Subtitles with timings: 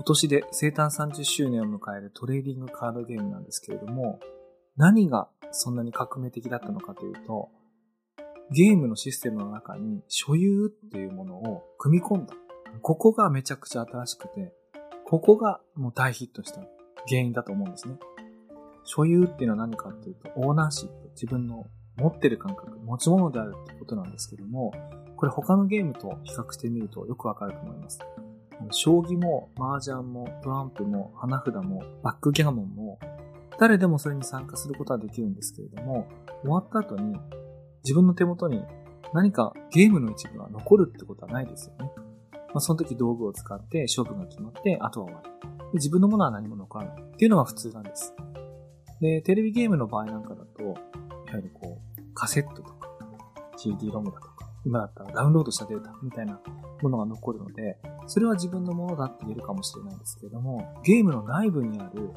[0.00, 4.18] 今年で生誕30周年を迎えるトレーディングカードゲームなんですけれども、
[4.78, 7.50] 何がそんなに革命的だったのかというと、
[8.50, 12.32] ゲームのシステムの中に所有っていうものを組み込んだ。
[12.80, 14.54] ここがめちゃくちゃ新しくて、
[15.04, 16.62] ここがもう大ヒットした
[17.06, 17.96] 原因だと思うんですね。
[18.84, 21.66] 所有っていうのは何かっていうと、オーナーシップ、自分の
[21.98, 24.72] 持ってる感覚、持ち物であるってことなんですけども、
[25.18, 27.98] これ他のゲームと比較してみるとよくわかると思います。
[28.70, 32.98] 将棋も、麻雀も、トランプも、花札も、バックギャモンも、
[33.58, 36.08] 誰でもそれに参加することはできるんですけれども、
[36.42, 37.14] 終わった後に
[37.84, 38.62] 自分の手元に
[39.12, 41.92] 何かゲームの一部が残るってことはないですよね。
[42.32, 45.30] まあ、その時道具を使って勝負が決まって、あとは終わり。
[45.30, 48.14] で自分のものは何も残らないっていうのが普通なんです。
[49.00, 50.62] で、テレビゲームの場合なんかだと、
[51.28, 52.88] やはりこう、カセットとか、
[53.56, 54.34] CD ロムだとか、
[54.64, 56.40] 今だったらダウンロードしたデータみたいな
[56.82, 62.10] ものが残るので、それは自分のものだって言えるかもしれないですけれども、ゲームの内部にある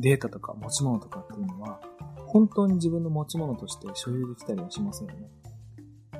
[0.00, 1.80] データとか持ち物とかっていうのは、
[2.26, 5.30] 本当に自分の持ち物として所有できたりはしませんよね。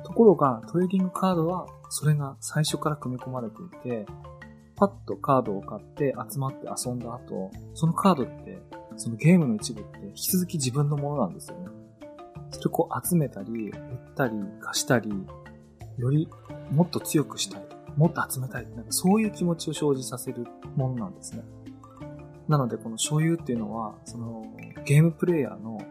[0.03, 4.05] ところが、トレーディングカードは、それが最初から組み込まれていて、
[4.75, 8.61] パッとカードを買って集まって遊んだ後、そのカードって、
[8.95, 11.65] そのゲームの一部って引き続き自分のものなんですよね。
[12.51, 15.11] それをこう集めたり、売ったり、貸したり、
[15.97, 16.29] より
[16.71, 17.61] もっと強くしたい、
[17.97, 20.45] もっと集めたい、なんかそういう気持ちを生じさせる
[20.75, 21.43] ものなんですね。
[22.47, 24.45] なのでこの所有っていうのは、その
[24.85, 25.81] ゲームプレイヤーの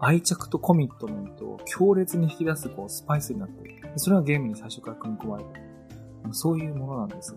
[0.00, 3.92] 愛着とコミットメントを強烈に引き出すこうスパイスになっている。
[3.96, 5.62] それはゲームに最初から組み込まれてる。
[6.32, 7.36] そういうものなんです。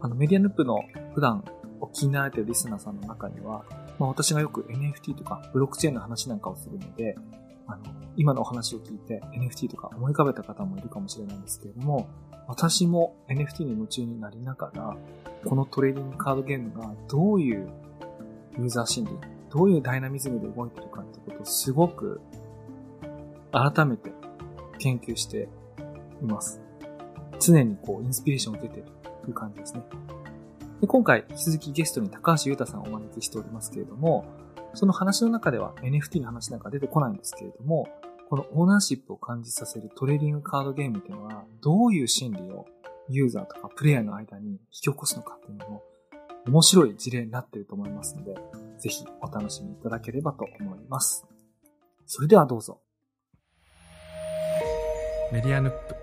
[0.00, 0.82] あの、メディアヌップの
[1.14, 1.44] 普段
[1.80, 3.64] お気になられてるリスナーさんの中には、
[3.98, 7.16] まあ、私がよく NFT とかブロックチェーンの話なんかをするので、
[7.72, 12.08] あの、今のお話を聞いて NFT とか思い浮かべた方もいるかもしれないんですけれども、
[12.46, 14.96] 私も NFT に夢中になりながら、
[15.44, 17.68] このトレーディングカードゲームがどういう
[18.58, 19.10] ユーザー心理、
[19.50, 22.20] どういうダイナミズムで動いてるかってことをすごく
[23.52, 24.12] 改めて
[24.78, 25.48] 研究して
[26.20, 26.60] います。
[27.40, 28.84] 常にこうインスピレーションを出てる
[29.22, 29.82] という感じですね。
[30.80, 34.24] で今回、引き続きゲストに高橋優太さんをお招きしておりますけれども、
[34.74, 37.88] その話の中では NFT の話なんか出てこないんですけれども、
[38.30, 42.64] このオーナーシップを感じさせるトレーディングカードゲームっていうのは、どういう心理を
[43.08, 45.82] ユーザーとかプレイヤーの間に引き起こすのかっていうのも、
[46.46, 48.34] 面白い事例になっていると思いますので、
[48.78, 51.26] ぜひお楽しみいただければと思います。
[52.06, 52.80] それではどうぞ。
[55.30, 55.94] メディアヌップ。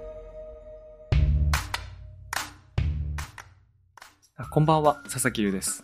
[4.52, 5.84] こんばんは、佐々木優です。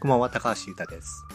[0.00, 1.33] こんばんは、高橋優太です。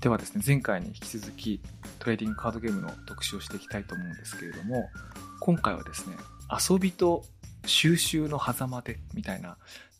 [0.00, 1.60] ではですね、前回に引き続き
[1.98, 4.88] トレーディングカードゲームの特集をしていきたいと思うんですけれども、
[5.40, 6.16] 今回はですね、
[6.50, 7.22] 遊びと
[7.66, 9.58] 収集の狭間でみたいな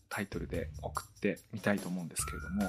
[0.08, 2.64] タイトルで送ってみたいと思うんですけれども、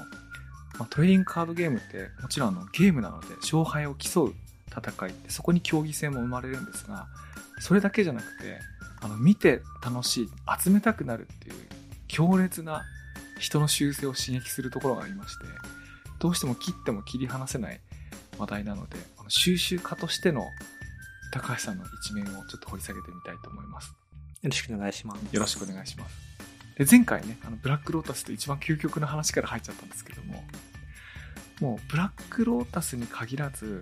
[0.77, 4.33] まあ、トレーディングカードゲームってもちろんあのゲームなので勝敗を競う
[4.67, 7.07] 戦いってそこに競技性も生まれるんですが、
[7.59, 8.59] それだけじゃなくて、
[9.01, 10.29] あの見て楽しい、
[10.61, 11.55] 集めたくなるっていう
[12.09, 12.83] 強烈な
[13.39, 15.45] 人の習性を刺激するところがありまして、
[16.21, 17.81] どうしても切っても切り離せない
[18.37, 20.45] 話題なので、収集家としての
[21.33, 23.95] 高橋さんの一面をちょっと掘り下げてみたいと思います。
[24.43, 25.33] よろしくお願いします。
[25.33, 26.15] よろしくお願いします。
[26.77, 30.43] で、前回ね、あの、ブラックロータスって一番究極の話から入っちゃったんですけども、
[31.59, 33.81] もう、ブラックロータスに限らず、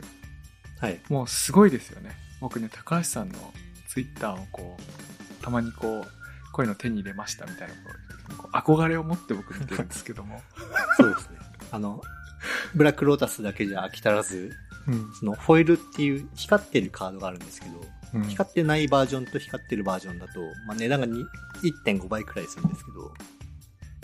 [0.79, 1.01] はい。
[1.09, 2.11] もうすごいですよね。
[2.39, 3.53] 僕ね、高橋さんの
[3.89, 6.11] ツイッターをこう、たまにこう、
[6.53, 7.73] こういうの手に入れましたみたいな
[8.38, 10.41] こう憧れを持って僕見てるんですけども。
[10.97, 11.38] そうですね。
[11.71, 12.01] あの、
[12.75, 14.52] ブラックロータスだけじゃ飽き足らず、
[14.88, 17.81] うん、そのフォイルっていう光ってるカードがあるんですけど、
[18.16, 23.13] うん、光ってないバージョンと光ってるバージョンだと、まあ、値段が1.5倍くらいするんですけど、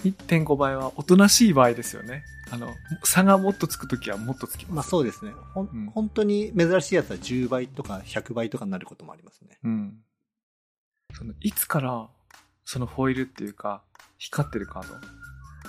[0.04, 2.24] 1.5倍はおとなしい場合ですよね。
[2.52, 4.74] あの、差がもっとつくときはもっとつきます。
[4.74, 5.32] まあそうですね。
[5.54, 9.58] ほ、うん、本当に珍しいやつは10倍とか100倍とかになることもありますね。
[9.64, 9.98] うん。
[11.14, 12.08] その、いつから、
[12.66, 13.82] そのフォイルっていうか、
[14.20, 14.96] 光ってるカード？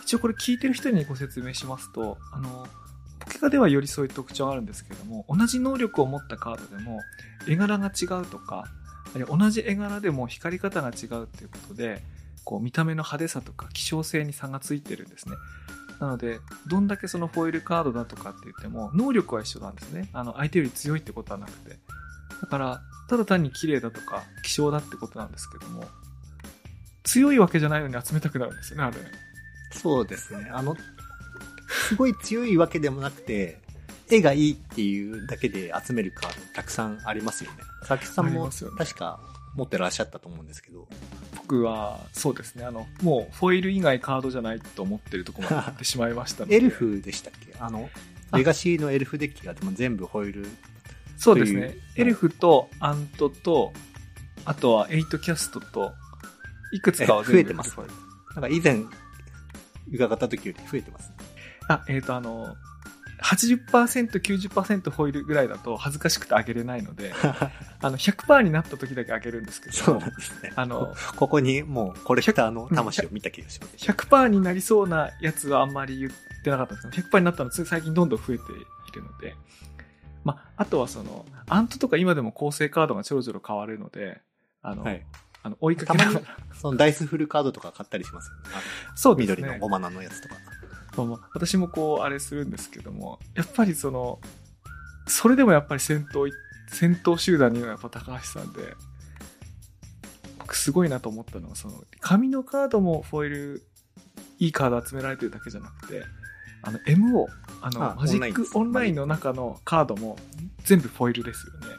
[0.02, 2.66] 一応これ聞いてる人にご説明しますと、あの、
[3.26, 7.00] ポケカではよりそういう特徴があるんですけれども、同じ能力を持ったカードでも、
[7.46, 8.64] 絵柄が違うとか、
[9.28, 12.02] 同じ絵柄でも光り方が違うっていうことで、
[12.44, 15.37] こう見た目の派手さとか希少性に差がついてるんですね。
[16.00, 16.38] なので、
[16.69, 20.08] どんだけそのフォイルカードだとかって言っても、能力は一緒なんですね。
[20.12, 21.79] あの、相手より強いってことはなくて。
[22.43, 25.88] だから、ただ単に綺麗だとか、希少だってことなんですけども、
[27.02, 28.96] 強いわけじゃないのに集めたくなるんですよね、あれ。
[29.72, 30.50] そうですね。
[30.52, 30.76] あの、
[31.68, 33.60] すごい強いわけでもなくて、
[34.10, 37.58] 絵がいいっていうだけで集めるカードたくさんありますよね。
[37.80, 39.20] 佐々木さんも確か
[39.54, 40.86] 持ってらっしゃったと思うんですけど。
[41.36, 46.56] 僕は、そうですね、あの、もうフォイル以外カードじゃないと思ってるところまで行ってしまいましたので。
[46.56, 47.54] エルフでしたっけ？
[47.58, 47.88] あの、
[48.32, 50.46] レガシーのエルフデッキがでも全部フォイル。
[51.16, 51.76] そうですね。
[51.96, 53.72] エルフとアントと、
[54.44, 55.92] あとはエイトキャストと、
[56.72, 57.74] いくつかは増えてます。
[58.34, 58.82] なんか以前
[59.90, 61.10] 伺った時より増えてます、
[61.68, 62.56] あ、えっ、ー、とあの、
[63.22, 67.12] 80%、90%ホイールぐらいだと恥ずかしくてあげれないので、
[67.80, 69.72] あの、100%になった時だけあげるんですけど。
[69.72, 70.52] そうなんですね。
[70.54, 73.76] あの、ここにもうコレクターの魂を見た気がします。
[73.76, 76.12] 100%になりそうなやつはあんまり言っ
[76.44, 79.34] てなかったんですけど、100%になったの最近どんどん増えているので、
[80.24, 84.20] まあ、あとはその、アントとか今でも構成カードがちょろちょろ変わるので、
[84.62, 85.06] あの、はい、
[85.42, 86.26] あの追いかけながら。
[86.54, 88.42] そのダイスフルカードとか買ったりしますよね。
[88.96, 89.36] そうですね。
[89.36, 90.34] 緑のゴマナのやつとか。
[91.34, 94.20] 私もこう、あれするんですけども、やっぱりその、
[95.06, 96.31] それでもやっぱり戦闘、
[96.69, 98.75] 戦闘集団にはやっぱ高橋さんで、
[100.38, 103.62] 僕すごいなと思ったのは、その、紙のカードもフォイル、
[104.38, 106.02] いいカード集められてるだけじゃなくて、
[106.62, 107.26] あの、MO、
[107.60, 110.16] あの、あマジックオンラインの中のカードも
[110.64, 111.76] 全部フォイルですよね。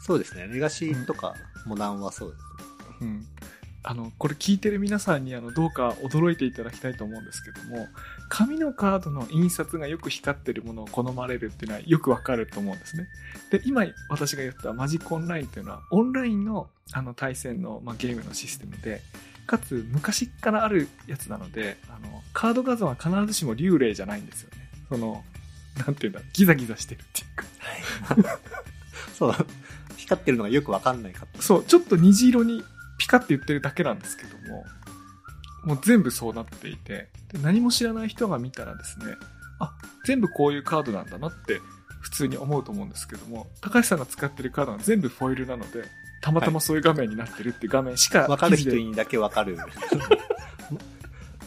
[0.00, 0.48] そうですね。
[0.48, 1.34] レガシーとか
[1.66, 2.36] モダンはそうで
[2.98, 3.10] すね。
[3.10, 3.26] うん。
[3.84, 7.88] あの、これ聞いてる皆さんにあの、どうか驚いていただきたいと思うんですけども、
[8.34, 13.06] 紙のカードの印刷がよく光ってるものを好まれるっていうのはよくわかると思うんですね。
[13.50, 19.02] で、今私が言ったマジックオンラインっていうのは、オンラインのあの対戦の、まあ、ゲームのシステムで、
[19.46, 24.70] かつ昔からあるやつなので、あの、カード画像は必ずしも幽霊じゃないんですよね。
[24.88, 25.22] その、
[25.76, 27.44] なんていうんだ、ギザギザしてるっていうか。
[27.58, 28.38] はい。
[29.12, 29.34] そう。
[29.98, 32.64] 光ってるのがよくわかんないかそう、ちょっと虹色に
[32.96, 34.38] ピカって言ってるだけなんですけど
[35.64, 39.16] も、もう全部そうなっていて、で何も知らない人が見たらですね、
[39.60, 39.72] あ、
[40.04, 41.60] 全部こういうカードなんだなって
[42.00, 45.84] 普通に思うと思うんですけども、高橋さんが使ってるカードが全部フォイルなので、
[46.20, 49.56] たまたまそういう画面になってるっていう画面しか、わ、かる人にだけわかる。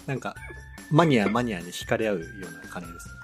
[0.07, 0.35] なんか、
[0.91, 3.15] マニアマニアに惹かれ合うような感じですね。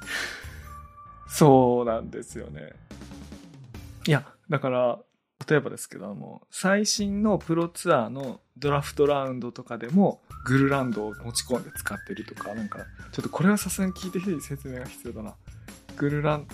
[1.29, 2.73] そうなんですよね。
[4.07, 4.99] いや、だから、
[5.51, 15.35] 例えばですけども、最新のプロツアーのドラフトラウンドとかでも、グルランドを持ち込んで使ってるとか、なんか、ちょっとこれはさすがに聞いてほしい説明が必要だな。
[15.97, 16.47] グルラン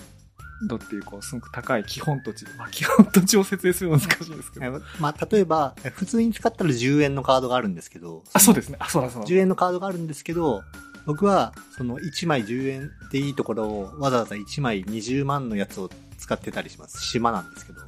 [0.66, 2.44] ドっていう、こう、すごく高い基本土地。
[2.56, 4.82] まあ、基本土地を説明するの難しいですけど。
[4.98, 8.24] まあ、例えば、普通に使ったら10円のカードがあるんですけど。
[8.32, 8.78] あ、そうですね。
[8.80, 9.28] あ、そうだそうだ。
[9.28, 10.64] 10円のカードがあるんですけど、
[11.06, 17.00] 僕は、その1枚10円でいいところを、わざわざ1枚20万のやつを使ってたりします。
[17.06, 17.87] 島なんですけど。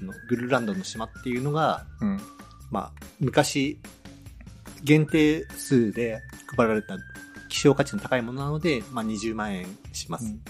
[0.00, 2.20] そのグルランドの島っていうのが、うん、
[2.70, 3.78] まあ、昔、
[4.82, 6.22] 限定数で
[6.56, 6.96] 配られた
[7.50, 10.40] 希少価値の高いものなので、まあ、20万円します、うん、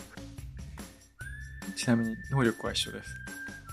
[1.75, 3.11] ちなみに能力は一緒です。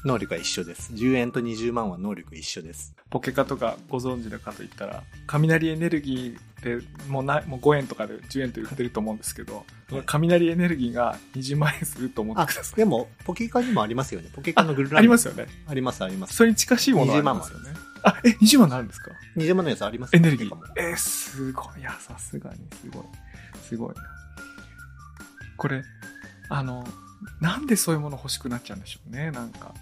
[0.04, 0.94] 能力は一緒です。
[0.94, 2.97] 10円と20万は能力一緒です。
[3.09, 12.75] ポケカとかご存知のかといったら、雷エネルギーでもうなもう5円とかで10円って売ってると思うんですけど、はい、雷エネルギーが20万円すると思ってください。
[12.75, 14.30] でも、ポケカにもありますよね。
[14.33, 15.48] ポケカのグルランありますよね。
[15.68, 16.36] あります、あります。
[16.36, 17.69] それに近しいものありますよね。
[18.04, 20.51] あ、え、20万なるんですか ?20 万のやつありますエネルギー。
[20.77, 21.81] えー、すごい。
[21.81, 23.04] いや、さすがにすごい。
[23.62, 24.01] すごいな。
[25.57, 25.83] これ、
[26.50, 26.86] あの、
[27.42, 29.74] なんでそういうもの欲しくなっちゃうんでしょうね、なんか。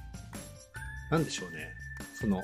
[1.09, 1.73] なんでしょうね。
[2.19, 2.43] その、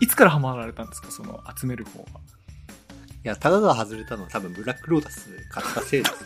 [0.00, 1.10] いつからハマられたんですか？
[1.10, 2.06] その集める方は。
[2.08, 6.22] いや、ただが外れたのは多分ブラックロータス買ったせいです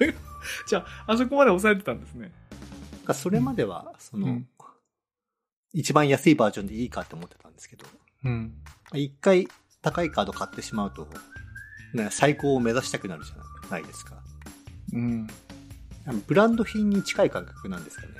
[0.00, 0.16] ね。
[0.66, 2.32] じゃあ、あそこまで抑えてたんですね。
[3.12, 4.48] それまでは、その、うん、
[5.72, 7.86] 一番安いバージョンでいいかって思ってたんですけど、
[8.24, 8.54] うん。
[8.94, 9.48] 一回
[9.82, 11.06] 高いカード買ってしまうと、
[11.92, 14.22] ね、最高を目指したくなるじゃないですか。
[14.92, 15.26] うん。
[16.26, 18.12] ブランド品に近い感覚なんですかね。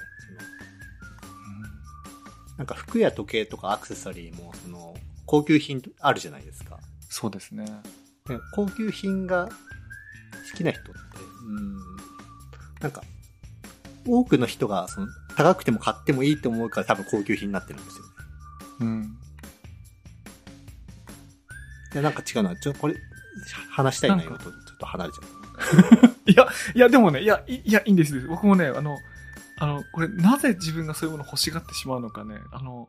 [2.60, 6.78] なんか服や時計とかアクセサリーも、その、高級品あるじゃないですか。
[7.08, 7.64] そうですね。
[8.52, 9.48] 高級品が
[10.50, 10.90] 好きな人って、
[11.46, 11.78] うん、
[12.82, 13.02] なんか、
[14.06, 15.06] 多くの人が、その、
[15.38, 18.10] 高くても買ってもいいって思うから多分高級品になってるんですよね。
[18.80, 19.16] うん。
[21.94, 22.54] いや、なんか違うな。
[22.56, 22.96] ちょ、これ、
[23.70, 26.10] 話したい内容とちょっと離れちゃう。
[26.30, 28.20] いや、いや、でもね、いや、いや、いいんです。
[28.28, 28.98] 僕もね、あの、
[29.60, 32.88] あの、これなぜ自分がそういうものを欲しがってしまうのかね、あの、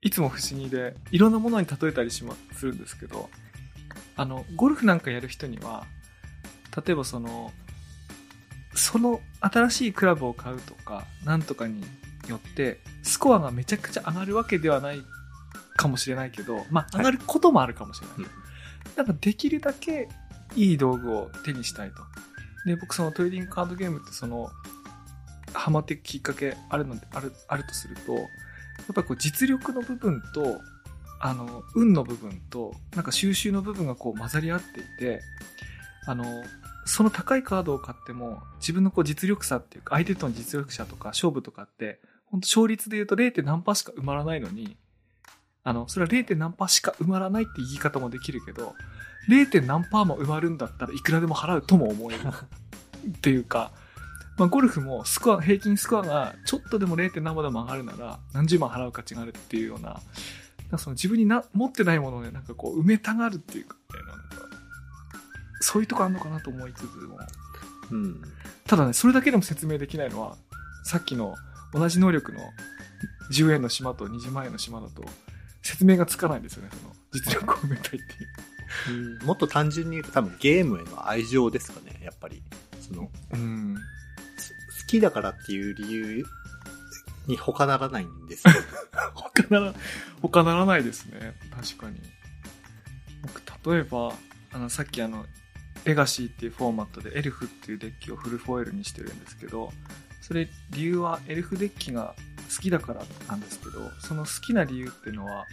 [0.00, 3.30] いつも不思議で、いろんなものに例えたりしまするんですけど、
[4.16, 5.84] あの、ゴルフなんかやる人には、
[6.84, 7.52] 例えばその、
[8.74, 11.84] その新しいクラブを買うとか、なんとかに
[12.26, 15.02] よって、スコアがめちゃくちゃ上がるわけではない
[15.76, 18.16] かもしれないけど、まあ、上がることもあるかもしれない。
[18.18, 20.08] はい、なんかできるだけ
[20.56, 21.96] いい道具を手にしたいと。
[22.64, 24.50] で、僕そのトレーディングカードゲームってその、
[25.52, 30.60] ハマっていくきっかけあるので、ある、あるとすると、やっぱりこう実力の部分と、
[31.20, 35.22] あの、運の部分と、なんか収集の部分がこう混ざり合っていて、
[36.06, 36.24] あの、
[36.84, 43.42] その高いカードを買っても、自分のこう実力差っていうか、相手との実力差とか勝負とかって、本当勝率で言うと 0.
[43.44, 44.76] 何パーしか埋まらないのに、
[45.64, 46.34] あの、それは 0.
[46.34, 48.74] 何パーしか埋まらないって言い方もできるけど、
[49.28, 49.64] 0.
[49.64, 52.20] 何パーも埋まるんだったらいくらでも払うとも思える
[53.08, 53.70] っていうか、
[54.42, 57.20] まあ、ゴルフもスコア、平均スコアがちょっとでも 0.
[57.20, 60.00] 何もでも上がるなら何十万払う価値があるっていうような、
[60.72, 64.48] なその自分にな持ってないものをね、なんかこう埋めたがるっていうか、なんか
[65.60, 67.20] そういうとこあるのかなと思いつつも、
[67.92, 68.20] うん、
[68.66, 70.36] ただね、それだけでも説明できないのは、
[70.82, 71.36] さっきの
[71.72, 72.40] 同じ能力の
[73.30, 75.04] 10円の島と20万円の島だと
[75.62, 79.20] 説明がつかないんですよね、その実力を埋めたいっていう。
[79.20, 82.42] うん、もっと単純に言うと多分ゲームへの愛情ですかね、やっぱり。
[82.82, 83.80] その、うん、好
[84.92, 86.24] きだからっていう理由
[87.26, 88.54] に他ならないんですよ。
[89.14, 89.74] 他なら、
[90.20, 91.34] 他ならないですね。
[91.50, 92.00] 確かに。
[93.22, 94.14] 僕、例えば、
[94.52, 95.26] あの、さっきあの、
[95.84, 99.72] レガシーっていうフォーマットでエルフっていうデッキをフルフォイルにしてるんですけど、
[100.20, 102.14] それ理由はエルフデッキが
[102.54, 105.46] 好きだからなんですけど、その好きな理由っていうのは、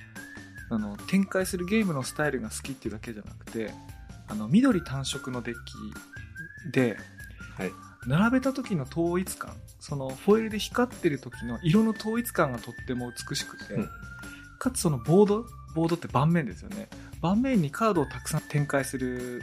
[0.69, 3.72] あの、展開するゲームのスタイルが好きっていうだけじゃなくて、
[4.27, 5.55] あの、緑単色のデッ
[6.63, 6.98] キで、
[7.58, 7.72] はい、
[8.08, 13.89] 並べた時の統一感、そのフォイルで光ってる時の色の統一感がとっても美しくて、うん、
[14.58, 16.89] かつそのボード、ボードって盤面ですよね。
[17.22, 19.41] 盤面にカードをたくさん展開する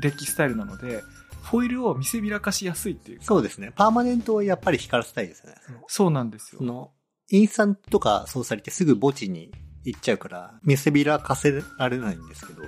[0.00, 1.02] デッキスタイルなので、
[1.42, 3.18] フォイルを見せびらかしやすいっていう。
[3.22, 3.72] そうですね。
[3.74, 5.54] パーマネントをやっぱり光らせたいですね。
[5.86, 6.58] そうなんですよ。
[6.58, 6.92] その、
[7.30, 9.52] インスタントとか操作ってすぐ墓地に
[9.84, 12.62] 行っちゃうから、見せびらかせられないんですけど、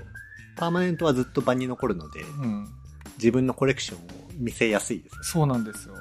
[0.57, 2.69] パーマネントはずっと場に残るので、うん、
[3.17, 4.01] 自分のコレクションを
[4.39, 5.17] 見せやすいです。
[5.33, 5.95] そうなんですよ。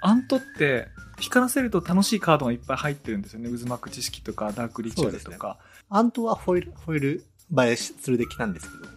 [0.00, 3.50] アントって、光らせると楽しいカードがいっぱい入ってるんですよね。
[3.50, 5.48] 渦巻く知識とか、ダークリチュアルとか。
[5.48, 5.54] ね、
[5.90, 7.24] アントはフォイル、フォイル
[7.66, 8.92] 映えするできなんですけど、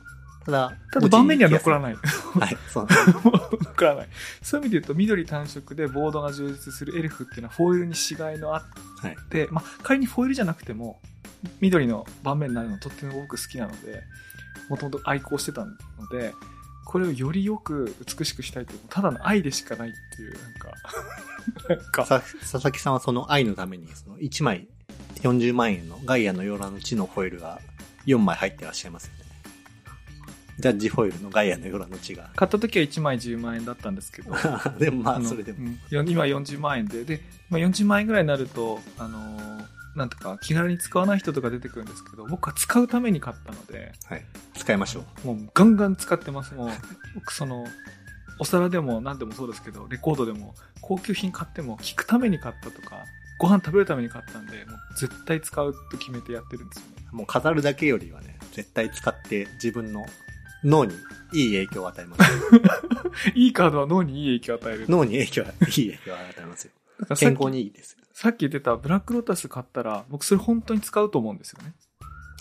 [0.45, 1.95] ただ、ただ盤面には残らない。
[1.95, 4.07] はい、そう残らない。
[4.43, 8.63] そういう意味で言うと、緑単色でボードが充実するエルフっていうのはフォイルに死骸のあっ
[9.29, 11.01] て、はい、まあ、仮にフォイルじゃなくても、
[11.61, 14.03] 緑の盤面になるのとっても僕好きなので、
[14.69, 15.71] もともと愛好してたの
[16.11, 16.33] で、
[16.95, 20.33] これをよりよく美しくしたいという、ただの愛でしかないっていう、
[21.67, 22.23] なんか か。
[22.39, 24.69] 佐々木さんはその愛のために、その1枚
[25.15, 27.59] 40万円のガイアの洋ラの地のフォイルが
[28.05, 29.25] 4枚入ってらっしゃいますよね。
[30.57, 32.29] ジャッジフォイルのガイアの夜の血が。
[32.33, 34.33] 買った時は1枚10万円だったんですけど。
[34.79, 35.57] でもまあ、それでも、
[35.91, 36.09] うん。
[36.09, 37.03] 今40万円で。
[37.03, 43.93] で、まあ、40万円ぐらいになると、あのー、なんとか気軽に使わない人とか出てくるんですけど、僕は使うために買ったので。
[44.05, 44.25] はい。
[44.57, 45.27] 使いましょう。
[45.27, 46.53] もうガンガン使ってます。
[46.53, 46.69] もう、
[47.15, 47.65] 僕その、
[48.39, 53.05] お皿でも何でもそうですけど、レコードでも、高級品買っても聞くために買ったとか、
[53.39, 57.07] ご飯食べるために買ったんで、もう絶対使うと決めてやってるんですよね。
[57.11, 60.05] もう飾るだけよりはね、絶対使って自分の
[60.63, 60.93] 脳に
[61.33, 63.31] いい影響を与えます。
[63.35, 64.85] いいカードは脳にいい影響を与える。
[64.89, 66.71] 脳に影響、いい影響を与えますよ。
[67.17, 67.97] 健康にいいです。
[68.15, 71.73] さっき言ってたブラックロータス買ったら、僕それ本当に使うと思うんですよね。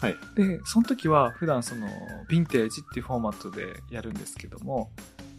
[0.01, 0.17] はい。
[0.37, 1.89] で、その時は普段その、
[2.31, 4.93] ヴィンテージっていうフォーマットでやるんですけども、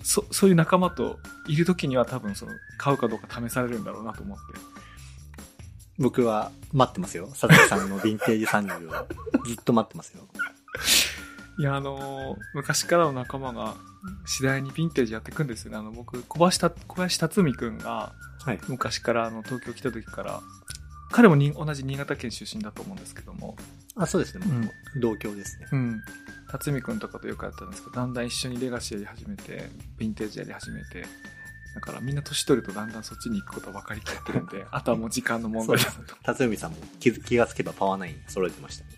[0.03, 4.43] そ、そういう仲間といる時には多分その、買うかどうか試されるんだろうなと思って。
[5.99, 7.27] 僕は待ってますよ。
[7.27, 8.79] 佐々木さんのヴィンテージ産業を
[9.47, 10.27] ずっと待ってますよ。
[11.59, 13.75] いや、あのー、昔からの仲間が
[14.25, 15.77] 次第にヴィンテージやっていくんですよね。
[15.77, 18.11] あの、僕、小林た、小林辰巳くんが、
[18.67, 20.41] 昔からあの東京来た時から、
[21.11, 23.55] 彼もに同じ新潟県出身だと思うんですけども。
[23.95, 24.45] あ、そうですね。
[24.95, 25.67] うん、同郷ですね。
[25.71, 26.01] うん。
[26.49, 31.05] 辰巳くんとかとよくやったんですけど、だんだん一緒にレガシーやり始めて、ヴィンテージやり始めて、
[31.75, 36.15] だからみんな年取るとだんだんそっちに行くことは分かりきってるんで、 あとはもう時間の問題だと。
[36.23, 38.91] 辰巳さんも気気がつけばパワーナイン揃えてました、ね。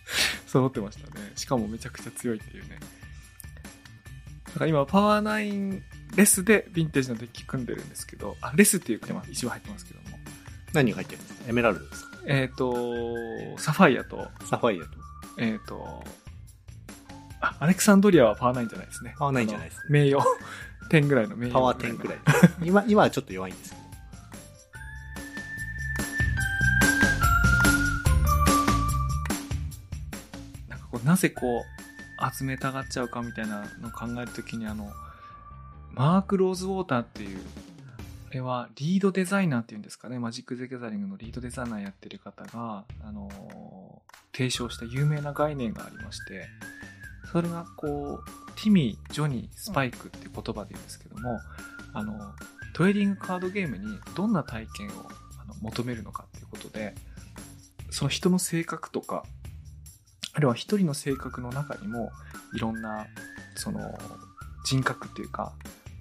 [0.46, 1.32] 揃ってましたね。
[1.36, 2.80] しかもめちゃくちゃ強いっていうね。
[4.46, 5.84] だから今、パワーナイン
[6.16, 10.18] レスでヴィンテージのデッキ組んでるんですけど、あ、レスっていうテーマ一応入ってますけども。
[10.74, 12.18] 何が入ってるんですかエメラルドですか？
[12.28, 14.90] えっ、ー、と、サファイアと、サファイアと、
[15.38, 16.04] えっ、ー、と、
[17.40, 19.16] あ、アレクサンドリアはパワーナインじゃないですね。
[19.18, 19.84] パワーナインじゃないです、ね。
[19.90, 20.24] 名誉。
[20.90, 21.54] 10ぐらいの名誉。
[21.54, 22.18] パワー10ぐらい。
[22.64, 23.82] 今、今はちょっと弱いんですけど。
[30.70, 34.92] なんかこう、なぜこう、集めたがっちゃうかみたいなのを考えるときにあの、
[35.98, 37.40] マーク・ローズウォーターっていう、
[38.30, 46.48] あれはリードデザイナーっていうんですかね、マジック・ゼ・ギャザリングのリードデザイナーやってる方が、あのー、提唱した有名な概念がありまして、
[47.32, 51.40] それがこう、ティミー、ジョニー、スパイクっていう言葉で言うんですけども、
[51.94, 52.14] あの、
[52.74, 53.86] トレーディングカードゲームに
[54.16, 54.92] どんな体験を
[55.42, 56.94] あの求めるのかっていうことで、
[57.90, 59.24] その人の性格とか、
[60.34, 62.12] あるいは一人の性格の中にも、
[62.54, 63.08] いろんな、
[63.56, 63.98] その、
[64.64, 65.54] 人格っていうか、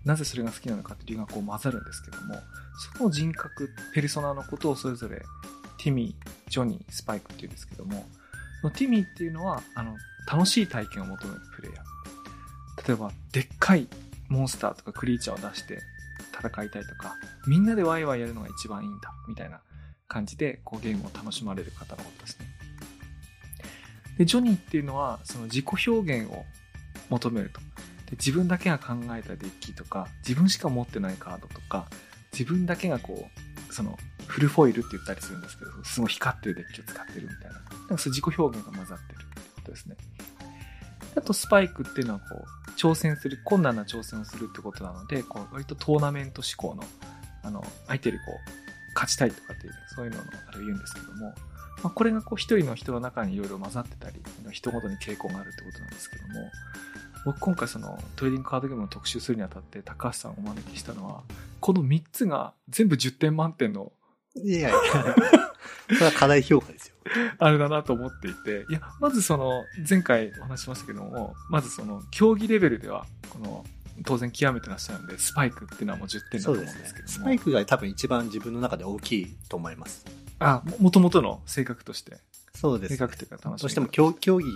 [0.06, 2.36] なぜそれが好きなのかっていう理由がこう混ざるんですけども、
[2.96, 5.18] その人格、ペルソナのことをそれぞれ、
[5.78, 8.06] ティミー、ジョニー、スパイクっていうんですけども、
[8.60, 9.96] そのティミーっていうのは、あの、
[10.30, 12.88] 楽しい体験を求めるプレイヤー。
[12.88, 13.88] 例えば、でっかい
[14.28, 15.80] モンスターとかクリーチャーを出して
[16.38, 17.16] 戦いたいとか、
[17.48, 19.60] みんなでワイワイやるのが一番いいんだ、みたいな
[20.06, 22.46] 感じで、こうゲームを楽しまれる方のことですね。
[24.18, 26.44] で、ジョニーっていうのは、その自己表現を
[27.08, 27.60] 求めると。
[28.06, 31.86] で自分だけが考えたデッキとか、自分しか持ってないカードとか、
[32.32, 33.28] 自分だけがこ
[33.70, 37.52] う、その、フルフォイルって言ったりするんですけど、すごい光ってるデッキを使ってるみたいな。
[37.52, 39.96] なんかそう自己表現が混ざってるってことですね。
[41.16, 46.84] あと、スパイクっていうのはこう、挑戦する、困難な挑戦をするってことなので、こう、割とトーナメント志向の、
[47.42, 51.34] あの、相手よりこう、勝ちたいとかっていう、そういうのをあれ言うんですけども、
[51.82, 54.20] まあ、これがこう一人の人の中にいろいろ混ざってたり、
[54.50, 56.50] 人ごとに傾向があるってことなんですけども、
[57.26, 61.24] 僕今回そのトレーディングカードゲームの特集するにあたって高橋さんをお招きしたのは、
[61.58, 63.90] この3つが全部10点満点の。
[64.36, 64.70] いやいや、
[65.92, 66.94] それは課題評価ですよ。
[67.38, 73.64] あれだなと思っていて、いや、まずその、前回お話ししましたけども、まずその、競技レベルでは、この、
[74.04, 80.04] 当然極めてらっしゃるんで、スパイクっていうのはもう10点だと思うんですけども、ね、スパイクが多分一番自分の中で大きいと思います。
[80.38, 82.18] あ、もともとの性格として。
[82.56, 82.96] そうです、ね。
[82.96, 83.58] 性格というか楽しみ。
[83.62, 84.46] どうしても競競技、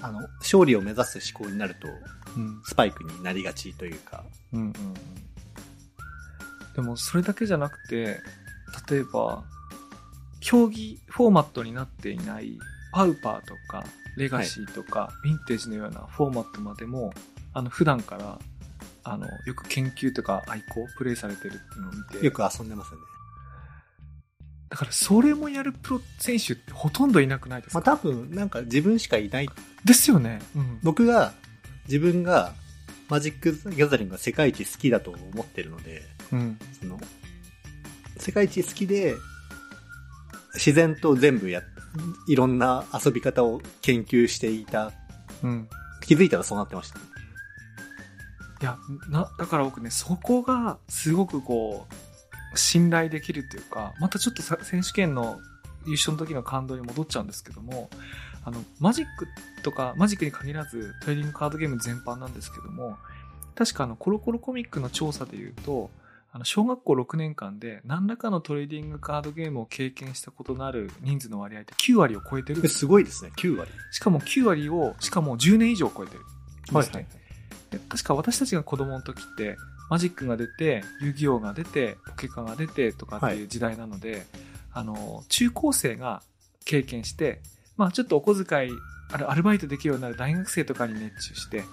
[0.00, 1.88] あの、勝利を目指す思考になると、
[2.36, 4.24] うん、スパイクになりがちというか。
[4.52, 4.74] うんうんうん。
[6.74, 8.20] でも、それだけじゃなくて、
[8.88, 9.44] 例えば、
[10.40, 12.58] 競技フォーマットになっていない
[12.92, 13.84] パウパーとか、
[14.16, 17.12] レガシーとか、はい、ヴィンテージのようなフォーマットまでも、
[17.52, 18.38] あの、普段から、
[19.04, 22.24] あの、よく研究とか愛好、プレイされてるっていうのを見て。
[22.24, 23.11] よく遊んでますよね。
[24.72, 27.80] だからそれもやるプロ選手ってほとんどいなくないですか？
[27.80, 29.48] まあ多分なんか自分しかいない。
[29.84, 30.40] ですよね。
[30.56, 31.34] うん、僕が、
[31.84, 32.54] 自分が
[33.10, 36.98] マジック・ギャザリングが世界一好きだと思ってるので、うん、その、
[38.16, 39.14] 世界一好きで、
[40.54, 41.60] 自然と全部や、
[42.26, 44.90] いろんな遊び方を研究していた。
[45.42, 45.68] うん。
[46.00, 47.04] 気づいたらそうなってました、ね。
[48.62, 48.78] いや、
[49.10, 51.94] な、だから僕ね、そこがすごくこう、
[52.54, 55.40] 信頼できるっていうか、またちょっと選手権の
[55.86, 57.90] 優勝の時の感動に戻っちゃうんですけども、
[58.44, 59.28] あの、マジック
[59.62, 62.96] とか、マジックに限らず、トレーディングカードゲーム全般なんですけども、
[63.54, 65.90] 確かあの、コロコロコミックの調査で言うと、
[66.32, 73.70] あの、小学校6年間で何らかのトレーディングカードゲームを経験したことのある人数の割合って9割を超えてるすごいですね、9割。
[73.90, 76.20] しかも9割を、しかも10年以上超えてる、
[76.72, 77.06] はいはい。
[77.88, 79.56] 確か私たちが子供の時って、
[79.92, 84.22] マジックが出て、遊戯王が出て、ポケカが出てとかっていう時代なので、はい、
[84.72, 86.22] あの、中高生が
[86.64, 87.42] 経験して、
[87.76, 88.70] まあちょっとお小遣い、
[89.12, 91.64] アルバイトできるようになる大学生とかに熱中して、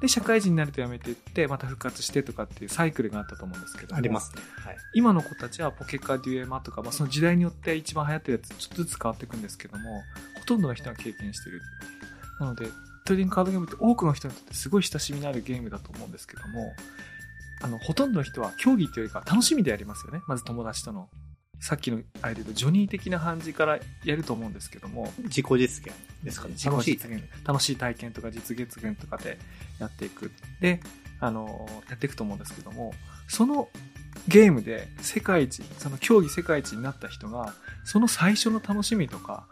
[0.00, 4.42] で、社会人になると辞めていって、また復活してとかっていうサイクルがあったと思うんですけどありますね。
[4.56, 4.76] はい。
[4.94, 10.04] 今の子たちはポケカ、デュエマとか、まあその時代によって一番流行ってるやつちょっとずつ変わっていくんですけども、
[10.38, 11.60] ほとんどの人が経験してる。
[12.38, 12.66] なので、
[13.04, 16.72] トレーディングカードゲームって多くの人にとってすごい親しみのあるゲームだと思うんですけども、
[17.64, 20.20] あの、ほとんどの人は競技っていうよりか楽しみでやりますよね。
[20.26, 21.08] まず友達との。
[21.60, 25.10] さっきのあれでジョニー的な感じからやると思うんですけども。
[25.22, 26.54] 自己実現ですかね。
[26.58, 27.22] 自己実現。
[27.42, 29.38] 楽しい体験とか実現とかで
[29.78, 30.30] やっていく。
[30.60, 30.80] で、
[31.20, 32.92] あの、やっていくと思うんですけども、
[33.28, 33.70] その
[34.28, 39.46] ゲームで世界一、その競技世界一になった人が、その最初の楽しみとか、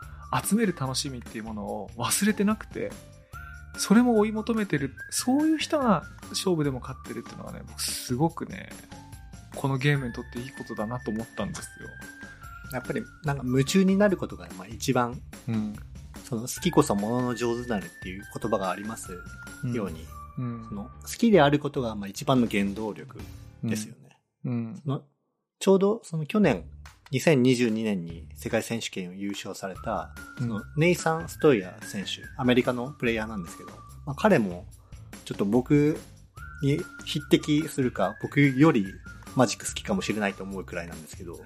[0.47, 2.93] 集める楽しみっていうものを忘れてなくて、
[3.77, 8.69] それも追い求めてる、そういう人が勝負でも勝ってるっていうのはね、僕すごくね、
[9.55, 11.89] このゲームにとっていいことだなと思ったんですよ。
[12.73, 15.75] やっぱり、なんか夢中になることが、まあ一番、うん、
[16.25, 19.13] その好きこそものの上手なるっていう言葉があります
[19.65, 20.07] ように、
[20.39, 23.19] うん、その好きであることがまあ一番の原動力
[23.63, 24.17] ですよね。
[24.45, 25.03] うん、その
[25.59, 26.65] ちょうどその去年、
[27.13, 33.71] 2022年に世界選手権を優勝された、そのネイサン・ストイヤ選手、アメリカのプレイヤーなんですけど、
[34.07, 34.67] まあ、彼も
[35.25, 35.99] ちょっと僕
[36.63, 38.87] に匹敵するか、僕より
[39.37, 41.39] マジック好きかもしれないと思うくらいなんですけど。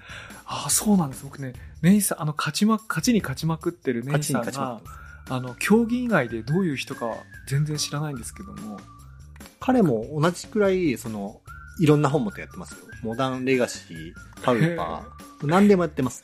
[0.45, 1.23] ああ、そうなんです。
[1.23, 4.81] 僕ね、ネイさん、あの、勝ちま、勝ちに勝ちまくってるネイさんが、
[5.29, 8.79] あの、競技以外でどういう人かは全然知らないんですけども。
[9.59, 11.41] 彼も同じくらい、その、
[11.79, 12.79] いろんな本もとやってますよ。
[13.03, 16.23] モダンレガシー、パウパー、何でもやってます。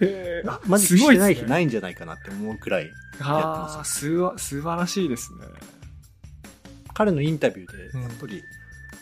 [0.00, 3.76] へマジックしてない日ないんじゃないかなって思うくらいやってます。
[3.76, 5.46] ああ、す素晴らしいですね。
[6.92, 8.42] 彼のインタビューで、やっぱり、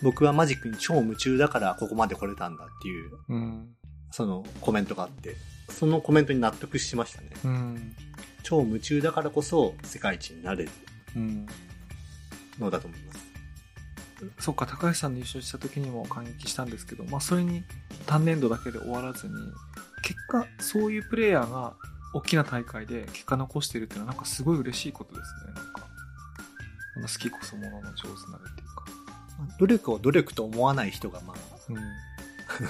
[0.02, 3.68] 僕はマジックに超夢中だからここまで来れたんだっていう、うん、
[4.10, 5.36] そのコメントがあって、
[5.70, 7.28] そのコメントに納得しましたね。
[7.44, 7.96] うん、
[8.42, 10.70] 超夢中だからこそ世界一になれる
[12.58, 13.31] のだと思います。
[14.22, 17.64] うん、そっか、高橋さんで優勝した時にも感激したんですけど、まあそれに
[18.06, 19.34] 単年度だけで終わらずに、
[20.02, 21.74] 結果、そういうプレイヤーが
[22.14, 25.82] 大きな大会で結果残してるっていうのはなんかすごい嬉しいことですね、なんか。
[27.00, 28.84] 好きこそものの上手になるっていうか。
[29.58, 31.36] 努力を努力と思わない人が、まあ、
[31.68, 31.76] うん、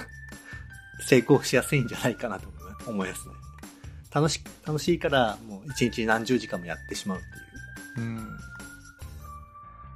[1.05, 2.47] 成功しやすいんじゃないかなと
[2.87, 3.33] 思いますね。
[4.11, 7.21] 楽し、楽しいから、もう一日何十時間もやってしまうっ
[7.95, 8.07] ていう。
[8.07, 8.37] うん。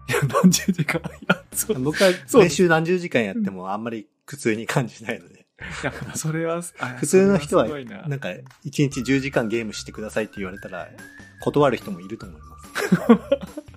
[0.10, 1.80] いや、何十時間いや、そう。
[1.82, 5.48] 僕は練習何十時間やってもあんまり苦痛に感じないので。
[5.60, 7.68] いや、それは、普通の人は、
[8.08, 8.30] なんか、
[8.64, 10.88] 一日10時間ゲームしてくださいって言われたら、
[11.42, 12.58] 断る人もいると思いま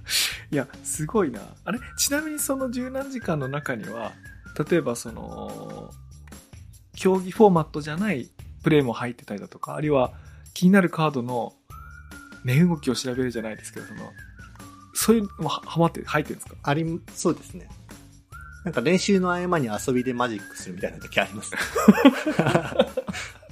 [0.07, 0.31] す。
[0.53, 1.41] いや、すごいな。
[1.65, 1.79] あれ？
[1.97, 4.13] ちなみにその十何時間の中には、
[4.71, 5.91] 例えばその、
[6.97, 8.31] 競技フォーマットじゃない
[8.63, 10.13] プレイも入ってたりだとか、あるいは
[10.53, 11.55] 気になるカードの
[12.45, 14.13] 値動きを調べるじゃないですけど、その、
[15.03, 16.57] そういうのもはまって、入ってるんですか？
[16.63, 17.69] あり、そうですね。
[18.65, 21.53] なんか練習の合間に遊びでマジックするみたいな時あります。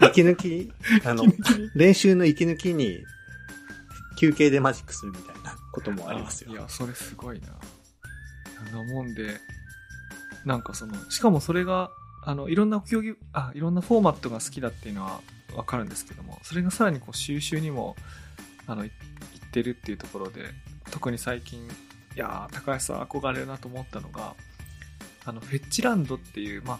[0.02, 0.70] 息抜き、
[1.06, 1.24] あの、
[1.74, 2.98] 練習の息抜きに
[4.18, 6.52] 休憩でマジックするみたいなこともありますよ。
[6.52, 7.48] いや、それすごいな。
[8.70, 9.38] なもんで、
[10.44, 11.90] なんかその、しかもそれが、
[12.24, 15.22] あの、いろんな競技、あ、いろんなフォーマットが好きだっていうのは
[15.54, 17.96] わかるんですけども、それがさらにこう収集にも、
[18.66, 18.90] あの、い
[19.48, 20.42] ってるっていうところで、
[20.90, 21.68] 特に最近、い
[22.16, 24.34] やー、高橋さん憧れるなと思ったのが、
[25.24, 26.78] あの、フェッチランドっていう、まあ、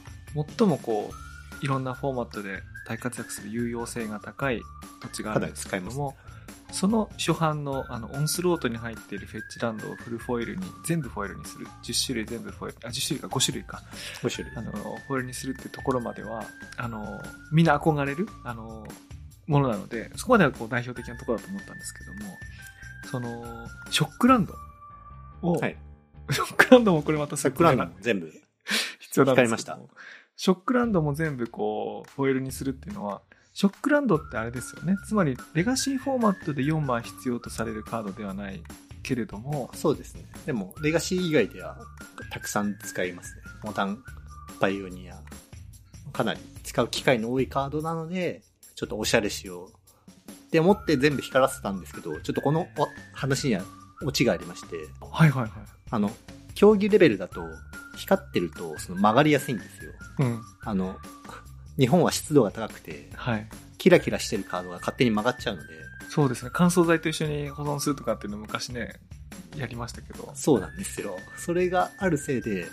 [0.58, 4.62] 最もこう、いろんなフォーマットで大活躍する有用性が高い
[5.00, 6.16] 土地があるんですけども、
[6.70, 11.66] その初版のあのオンスロートに入っているフェッチランドをフルフォイルに、全部フォイルにする。
[11.82, 13.82] 10種類全部フォイル、あ、10種類か5種類か。
[14.22, 14.56] 5種類。
[14.56, 16.44] あの、フォイルにするっていうところまでは、
[16.76, 17.20] あの、
[17.52, 18.86] みんな憧れる、あの、
[19.48, 22.38] ものなので、そこまではこう代表的なところだと思ったんですけども、
[23.10, 24.54] その、ショックランド
[25.42, 25.76] を、はい、
[26.30, 28.30] ショックランドもこれまたショックランドも全部
[29.00, 29.78] 必要なんですけどました。
[30.36, 33.22] ショックランドも全部こう、フォイルにするっていうのは、
[33.54, 34.96] ショックランドってあれですよね。
[35.06, 38.62] つまり、レガシーフォーマットで4枚必要とされるカードではない
[39.02, 39.70] けれども。
[39.74, 40.26] そうですね。
[40.46, 41.78] でも、レガシー以外では
[42.30, 43.42] たくさん使いますね。
[43.64, 44.04] モダン、
[44.60, 45.20] バイオニア。
[46.12, 48.42] かなり使う機会の多いカードなので、
[48.78, 49.68] ちょっとおしゃれしよう。
[50.30, 52.68] って思って全部光らせたんですけど、ちょっとこの
[53.12, 53.62] 話には
[54.04, 54.76] オチがありまして。
[55.00, 55.50] はいはいはい。
[55.90, 56.12] あの、
[56.54, 57.42] 競技レベルだと、
[57.96, 59.90] 光ってると、その曲がりやすいんですよ。
[60.20, 60.40] うん。
[60.60, 60.96] あの、
[61.76, 63.48] 日本は湿度が高くて、はい。
[63.78, 65.68] キラキラしてるカードが勝手に曲がっちゃうので。
[66.08, 66.52] そうですね。
[66.54, 68.92] 乾燥剤と一緒に保存するとかっていうの昔ね、
[69.56, 70.30] やりましたけど。
[70.36, 71.16] そうなんですよ。
[71.36, 72.68] それがあるせいで、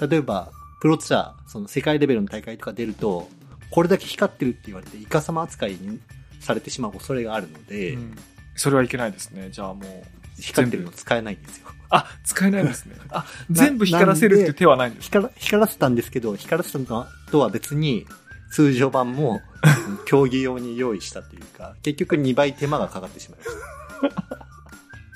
[0.00, 3.28] 例えば、プロツアー、その世界レベルの大会とか出ると、
[3.72, 5.98] これだけ光ってるって言われて、イカ様扱いに
[6.40, 8.16] されてしまう恐れがあるので、うん、
[8.54, 9.48] それはいけないですね。
[9.50, 10.22] じゃあもう。
[10.40, 11.68] 光ってるの使えないんですよ。
[11.90, 12.96] あ、使えないですね。
[13.10, 18.06] あ、全部光らせるって手はないんです光ら光らせたんですけど、光らせたのとは別に、
[18.50, 19.40] 通常版も
[20.04, 23.38] 競技用に用意したというか、結局2倍手間がかかってしまい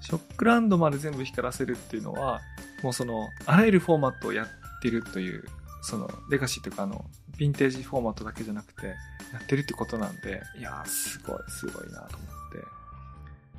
[0.00, 2.40] ショックランドまで全部光らせるっていうのは、
[2.82, 4.48] もうその、あらゆるフォーマットをやっ
[4.82, 5.44] てるという、
[5.82, 7.04] その、レガシーというかあの、
[7.38, 8.94] ヴィンテージフォーマットだけじゃなくて、や
[9.42, 12.28] ってるってことなんで、いやすごい、すごいなと思っ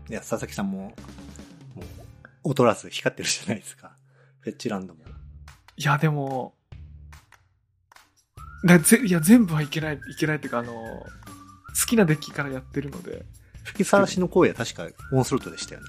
[0.08, 0.12] て。
[0.12, 0.95] いや、佐々木さんも、
[1.75, 1.84] も
[2.45, 3.91] う、劣らず光ってるじゃないですか。
[4.41, 5.01] フェッチランドも。
[5.77, 6.55] いや、でも、
[8.65, 11.05] だぜいや、全部はいけない、いけないっていうか、あの、好
[11.88, 13.25] きなデッキからやってるので。
[13.63, 15.88] 吹きさらしの声は確かオンスロットでしたよね。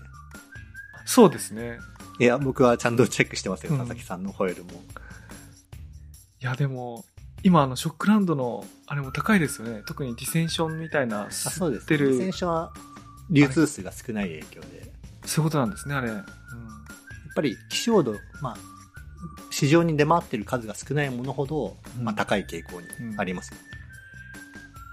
[1.07, 1.79] そうですね。
[2.19, 4.73] いや、僕はちゃんとチェックしてますよ、うん、佐々木さんのホイールも。
[6.43, 7.05] いや、でも、
[7.43, 9.83] 今、あの、ショックランドの、あれも高いですよね。
[9.87, 11.99] 特にディセンションみたいな、そうです、ね。
[11.99, 12.73] ディセンションは
[13.31, 14.93] 流通数が少ない影響で。
[15.27, 16.09] そういうことなんですね、あれ。
[16.09, 16.25] うん、やっ
[17.35, 18.57] ぱり、希少度、まあ、
[19.51, 22.87] 市場に出回ってる数が少ないものほど、うん、まあ、高い傾向に
[23.19, 23.59] あります、ね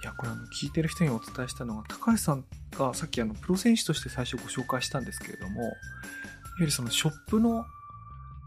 [0.03, 2.45] いや、これあの、聞いてる人にお伝えしたのが、高橋さん
[2.77, 5.73] がさっきあの、プロ選手として最初ご紹介したんですけれども、いわ
[6.59, 7.65] ゆるそのショップの、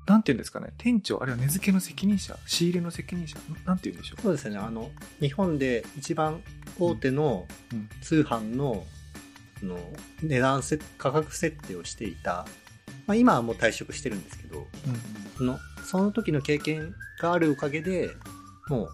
[0.07, 4.23] なんていうんですかね、店長、あるいは値付けの責任者、仕入れの責任者、なんていうんでしょう？
[4.23, 6.43] そうですね、あの、日本で一番
[6.79, 7.47] 大手の
[8.03, 8.85] 通販の、
[9.63, 9.79] うん、の
[10.23, 12.47] 値段せ、価格設定をしていた、
[13.07, 14.67] まあ、今はもう退職してるんですけど、
[15.39, 18.11] うん、のその時の経験があるおかげで、
[18.69, 18.91] もう、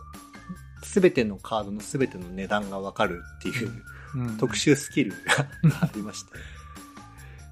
[0.85, 3.73] すべてのカードのすべての値段がわかるっていう、
[4.15, 5.47] うん、特殊スキルが
[5.81, 6.31] ありまして。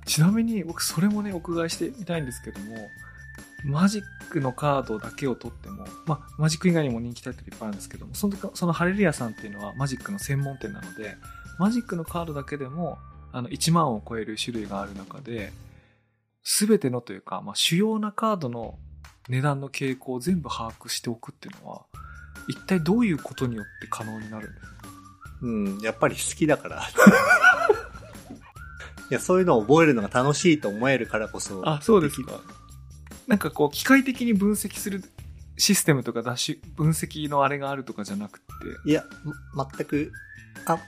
[0.07, 2.77] ちなみに僕それもね、お伺いしてみたいんですけども、
[3.65, 11.17] マジックのカードだけを取っても、まあ、マジック以外にも人気タイトルいっぱいあるんですけども、そのそのハレルヤさんっていうのはマジックの専門店なので、
[11.59, 12.99] マジックのカードだけでも、
[13.33, 15.53] あの、1万を超える種類がある中で、
[16.43, 18.79] すべてのというか、まあ、主要なカードの
[19.29, 21.83] 値段の傾向を全部把握しておくっていうのは、
[22.49, 24.89] 一体どういうことによって可能になるんですか？
[25.43, 26.83] うん、やっぱり好きだから。
[29.11, 31.67] いや、そういうのを覚えるのが楽しいと思えるからこそ。
[31.69, 32.33] あ、そうですか。
[33.27, 35.03] なんかこう、機械的に分析する
[35.57, 38.47] システムとかダッシュ、分析のあれがあるとかじゃなくて。
[38.87, 39.05] いや、
[39.77, 40.13] 全く、
[40.67, 40.79] あ、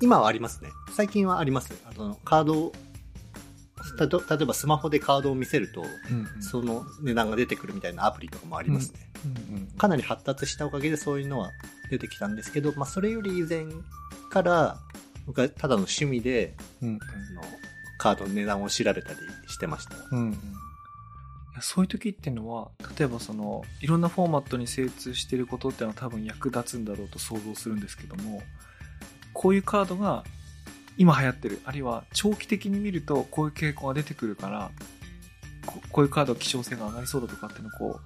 [0.00, 0.70] 今はありますね。
[0.92, 1.72] 最近はあります。
[1.84, 2.72] あの、カード
[3.96, 11.50] たと例えばスマホでカードを見せると、うんうん、その値段が出てくるみたいなアプリとかもありますね、うんうんうん、かなり発達したおかげでそういうのは
[11.90, 13.66] 出てきたんですけど、まあ、それより以前
[14.30, 14.78] から
[15.26, 17.00] 僕はただの趣味で、うんうん、の
[17.98, 20.38] カードの値段を調べたりしてました、うんうん
[21.60, 22.68] そういう時っていうのは、
[22.98, 28.42] 例えばその、いろんなフォーマットに精通していることっていうのは多分役立つんだろうと想像するんですけども、
[29.32, 30.24] こういうカードが
[30.96, 34.70] 今流行ってる、あるいは長期的に見るとこういう傾向が出てくるから
[35.66, 38.00] こ、こういうカードは希少性が上がりそうだとかっていうのをこ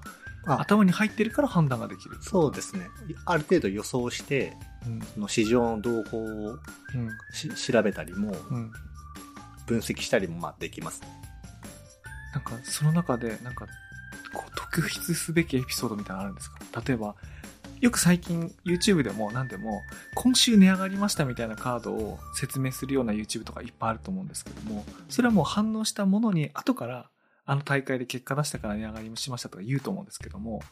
[0.46, 2.18] う、頭に入ってるから判断ができる。
[2.20, 2.86] そうですね。
[3.24, 4.54] ある程度予想して、
[4.86, 7.10] うん、その市場の動向を、うん、
[7.56, 8.70] 調べたりも、うん、
[9.66, 11.08] 分析したりもまあできます、ね。
[12.34, 13.66] なんか、その中で、なんか、
[14.32, 16.58] こう、特筆すべきエピソードみたいなのあるんですか？
[16.84, 17.14] 例えば、
[17.80, 19.82] よく最近 YouTube でも何でも
[20.14, 27.10] 今週値上がりましたみたいなカードを説明するような YouTube とかいっぱいあると思うんですけどもそれはもう反応したものに後から
[27.44, 30.62] あの大会で結果出したから値上がりもしましたとか言うと思うんですけども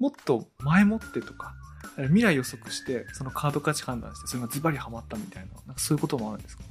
[0.00, 1.54] もっと前もってとか
[1.96, 6.64] 未来予測してそのカード価値判断してそれがズバリハマったみたいななんかそういうこともあるんですか？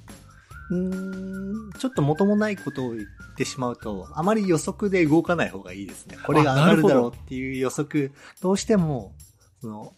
[0.69, 6.17] うーん、ちょっと元もないことを言ってしまうと、あまり予測で動かない方がいいですね。
[6.25, 9.13] これが上がるだろうっていう予測、どうしても
[9.61, 9.93] その、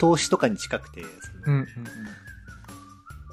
[0.00, 1.02] 投資とかに近くて、
[1.46, 1.66] うんうんうん、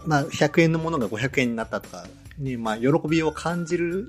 [0.05, 2.05] まあ、100円のものが500円になったとか
[2.37, 4.07] に、まあ、喜びを感じる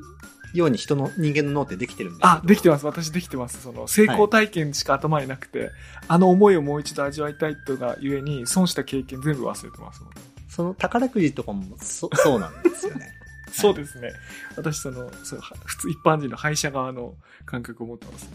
[0.55, 2.87] ように人の、人間の脳ってできてるんですあ、できてます。
[2.87, 3.63] 私できてます。
[3.63, 5.71] その、成功体験しか頭になくて、はい、
[6.09, 10.03] あの思いをもう一度味わいたいとがゆえに、損した経験全部忘れてます
[10.51, 13.17] その宝くじとかもそ、 そうなんですよね。
[13.53, 14.13] そうですね。
[14.57, 17.15] 私、その、そ普通一般人の敗者側の
[17.47, 18.31] 感覚を持ってます、ね。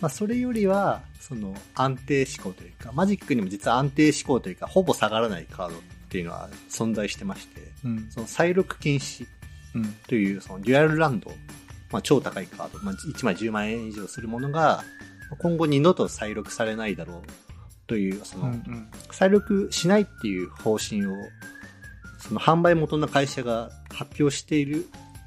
[0.00, 9.26] まあ、それよりは、その、安定思考というか、マジックにも実は安定思考というか、ほぼ下がらないカードっていうのは存在してまして、うん、その、再録禁止
[10.06, 11.32] という、その、デュアルランド、
[11.90, 14.84] まあ、超高いカード、まあ、1枚10万円以上するものが、
[15.38, 17.43] 今後二度と再録されないだろう
[17.86, 18.54] という、その、
[19.10, 21.14] 再録しないっていう方針を、
[22.18, 24.86] その販売元の会社が発表している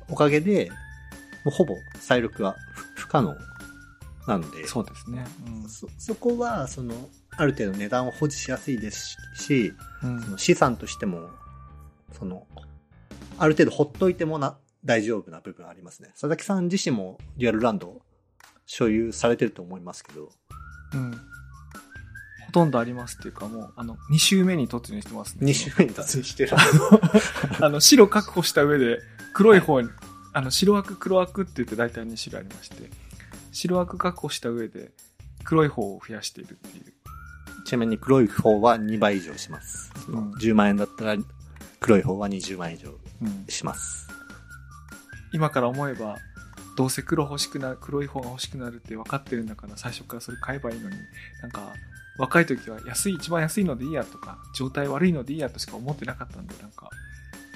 [0.10, 0.70] おかげで、
[1.44, 2.56] もうほぼ再録は
[2.96, 3.36] 不可能
[4.28, 5.26] なので、そうですね。
[5.64, 11.30] うん、そ、そこは、その、ある程度値段を保持しやすいですし、うん、その資産としても、
[12.12, 12.46] その、
[13.38, 16.10] ある程度ほっといてもな、大丈夫な部分ありますね。
[16.10, 18.02] 佐々木さん自身もリアルランド
[18.66, 20.30] 所有されてると思いますけど。
[20.94, 21.20] うん。
[22.48, 25.52] ほとんどありますっていうかもう、あの、2週目に突入してますね。
[25.52, 26.56] 2週目に突入してる。
[27.62, 29.00] あの、白確保した上で、
[29.34, 29.98] 黒い方に、はい、
[30.34, 32.90] あの、白枠黒枠って言って大体2種類ありまして、
[33.52, 34.92] 白枠確保した上で
[35.44, 36.94] 黒い方を増やしているっていう。
[37.66, 39.92] ちなみに黒い方は2倍以上します。
[40.08, 41.18] うん、10万円だったら
[41.82, 42.98] 黒い方は20万円以上
[43.50, 44.08] します。
[44.10, 44.16] うん、
[45.34, 46.18] 今から思えば、
[46.78, 50.96] どうせ黒欲しくなる、黒い方が欲しくなるって分かってるんだから最初からそれ買えばいいのに、
[51.42, 51.74] なんか、
[52.18, 56.90] 若い時は安い、一番安いのでいいやとか、状態悪いのでいいやとしか思ってなかったんで、なんか、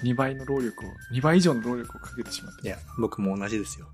[0.04, 2.67] 2倍の労力を、2倍以上の労力をかけてしまって。
[2.67, 3.88] いや、僕も同じですよ。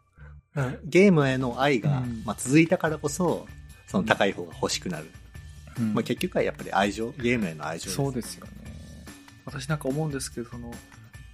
[0.83, 3.47] ゲームへの愛が、まあ、続いたからこそ、
[3.87, 5.09] その高い方が欲しくなる。
[5.79, 8.51] うん、まあ、結局はやっぱり愛情、ゲームへの愛情そうですよね。
[9.45, 10.73] 私なんか思うんですけど、その、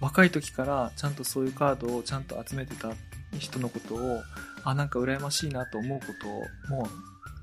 [0.00, 2.92] 若い時からちゃんとそういうカードをちゃんと集めてた
[3.38, 4.22] 人のことを、
[4.64, 6.06] あ、なんか羨ましいなと思うこ
[6.68, 6.88] とも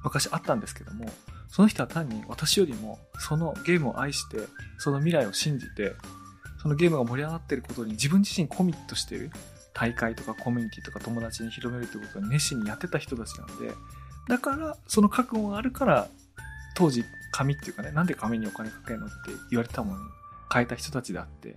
[0.04, 1.06] 昔あったんですけども、
[1.52, 4.38] その人は単に私よりもそのゲームを愛して、
[4.78, 5.94] その未来を信じて、
[6.62, 9.32] そのゲームが盛り上がってることに自分自身コミットしてる。
[9.74, 13.74] 大会とかコミュニティとか友達に広めるってことを熱心にやってた人たちなんで、
[14.28, 16.08] だから、その覚悟があるから、
[16.76, 19.16] 当時、紙っていうかね、なんで紙にお金かけるのって
[19.50, 20.06] 言われたものに
[20.54, 21.56] 変えた人たちであって、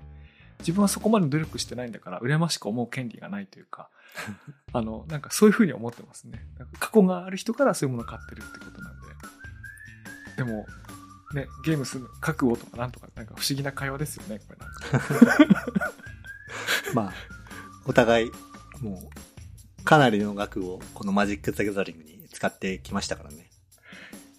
[0.60, 3.90] 自分はそこまで努力してないんだから、羨ましく思う権利がないというか、
[4.72, 6.46] あの、なんかそういうふうに思ってますね。
[6.78, 9.03] 過去がある人からそういうものを買ってるってことなんで。
[10.36, 10.66] でも、
[11.34, 15.90] ね、ゲームする覚悟とかなんとか、なんか不思議な会話ですよね、これなんか。
[16.94, 17.12] まあ、
[17.86, 18.30] お互い、
[18.80, 19.10] も
[19.80, 23.50] う、かなりの額をこのマジック・ザ・ギャザリングに使ってきましたからね。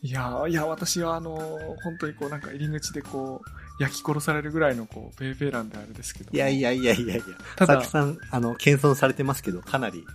[0.01, 1.36] いやいや、私はあの、
[1.84, 6.31] 本当にこうなんか入り口でこう、焼き殺されるぐらいのこう、ペーペーなんであれですけど。
[6.31, 7.23] いやいやいやいやいや。
[7.55, 10.05] ただ、さん、あの、謙遜されてますけど、かなり、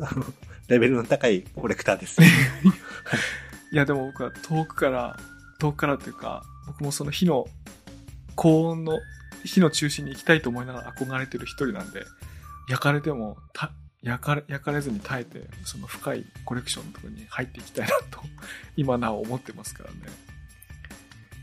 [0.00, 0.24] あの、
[0.68, 2.20] レベルの高いコレクターです。
[3.74, 5.18] いや、でも僕は遠くから、
[5.58, 7.48] 遠くからというか、僕もその火の、
[8.36, 9.00] 高温の
[9.44, 12.04] 火の中心に行きたいと思いながら憧れてる一人なんで、
[12.68, 13.36] 焼かれても、
[14.00, 18.20] 焼かれ、焼かれずに耐えて、その深いコレクションのところに入っていきたいなと、
[18.76, 19.96] 今なお思ってますからね。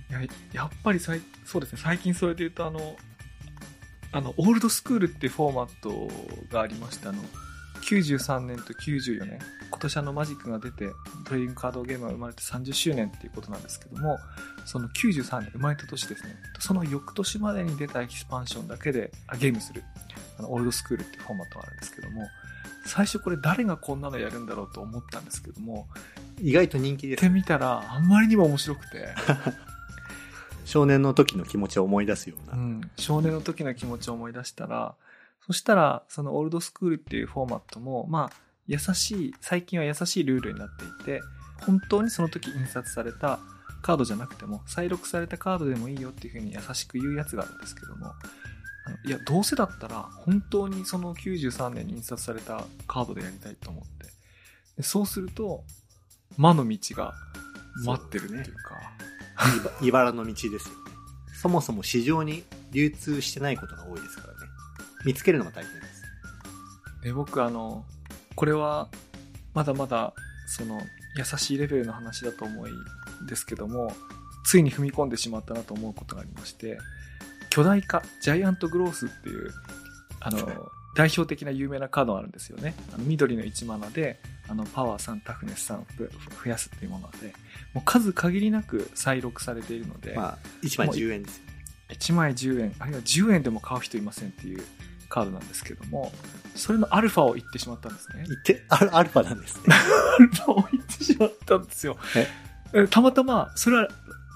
[0.10, 0.22] や、
[0.54, 2.96] やっぱりさい、そうですね、最近それで言うと、あの、
[4.14, 6.10] あの、オールドスクールっていうフォーマット
[6.50, 7.22] がありまして、あの、
[7.82, 9.40] 93年と94年、
[9.70, 10.94] 今年あのマジックが出て、トレー
[11.32, 14.18] ディングカードゲームが生まれて30周年っていうことなんですけども、
[14.66, 19.84] その93年、生まれた年ですね、その翌年までに出たエキスパンションだけであゲームする、
[20.40, 22.28] あの、オールドスクールっていうフォーマットがあるんですけども、
[22.86, 25.88] 最初これ誰がこんなのやるんだろうと思ったんですけども、
[26.40, 27.26] 意外と人気です。
[27.26, 29.10] ってみたら、あんまりにも面白くて、
[30.66, 32.58] 少年の時の気持ちを思い出すような。
[32.58, 34.96] うん、少年の時の気持ちを思い出したら、
[35.48, 38.36] そしたら、そのオールドスクールっていうフォーマットも、まあ、
[38.68, 41.22] 優しい、最近は優しいルールになっていて、
[41.66, 43.40] 本当にその時印刷された
[43.82, 48.14] カードじゃなくても、再録されたカードでもいいよっていうふうに優しく言うやつがあるんですけども、
[49.06, 54.08] いや、どうせだったら、本当にその93年に印刷されたカードでやりたいと思って。
[54.78, 55.64] でそうすると、
[56.38, 57.14] 魔の道が
[57.86, 58.76] 待ってるっていうか。
[59.82, 60.60] ね、茨の道ですよね。
[61.34, 64.31] そもそも市場に流通してないことが多いですから。
[65.06, 66.04] 見つけるのが大変です。
[67.04, 67.86] で、僕あの、
[68.36, 68.90] これは、
[69.54, 70.14] まだまだ、
[70.48, 70.82] その、
[71.18, 72.72] 優しいレベルの話だと思い
[73.28, 73.94] ですけども、
[74.44, 76.78] ついに踏み込んでしまったなと思うことがありまして、
[77.50, 79.52] 巨大化、ジャイアントグロースっていう、
[80.20, 82.76] あの、 代表的な有名なカードがあるんですよね。
[82.94, 85.86] あの緑の1マナで、あの、パワー3、タフネス3
[86.44, 87.34] 増やすっていうもので、
[87.74, 90.14] もう数限りなく再録されているので。
[90.16, 91.44] まあ、1枚10円ですよ。
[91.90, 94.64] 1枚10円、あるいは10円でも買う人いませんっていう
[95.12, 96.12] カードなんですけども、
[96.56, 98.24] それのアルファを言ってしまったんですね。
[98.28, 99.64] 言って、アルファなんですね。
[100.18, 101.98] アルファを言ってしまったんですよ。
[102.90, 103.88] たまたま、それは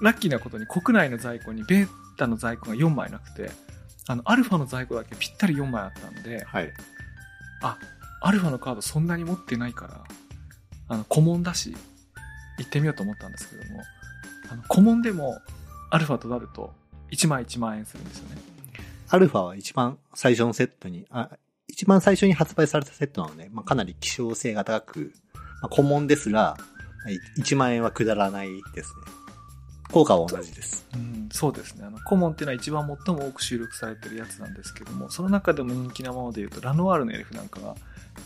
[0.02, 3.50] ラッキーなことに国内の在庫にベータの在庫が4枚なくて、
[4.06, 6.70] あの、アルファの在庫だけぴったり4枚あったんで、はい。
[7.62, 7.78] あ、
[8.20, 10.04] アルファのカードそんなに持ってないから、
[10.88, 11.74] あの、古文だし、
[12.58, 13.82] 行ってみようと思ったんですけども、
[14.50, 15.40] あの、古文でも、
[15.90, 16.74] アルファとなると、
[17.10, 18.55] 1枚1万円するんですよね。
[19.08, 21.30] アルファは一番最初のセットに、あ、
[21.68, 25.12] 一番最初に発売されたセットなので、まあ、かなり希少性が高く、
[25.62, 26.56] まあ、古文ですら、
[27.38, 29.12] 1万円はくだらないですね。
[29.92, 30.86] 効果は同じです。
[30.94, 31.84] うん、そうですね。
[31.84, 37.76] あの、コモンっていうのは一番最も多く収録されてるやつなんですけども、その中でも人気なもので言うと、ラノワールのエルフなんかが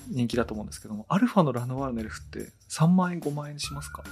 [0.08, 4.02] 人気だと思うんですけども、アルファのラノワールのエルフって3万円、5万円しますか？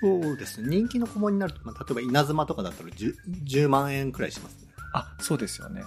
[0.00, 0.68] そうですね。
[0.68, 3.14] 人気のコモンになると、まあ、例えば稲妻とかだったら 10,
[3.46, 4.61] 10万円くらいしますね。
[4.92, 5.82] あ、そうですよね。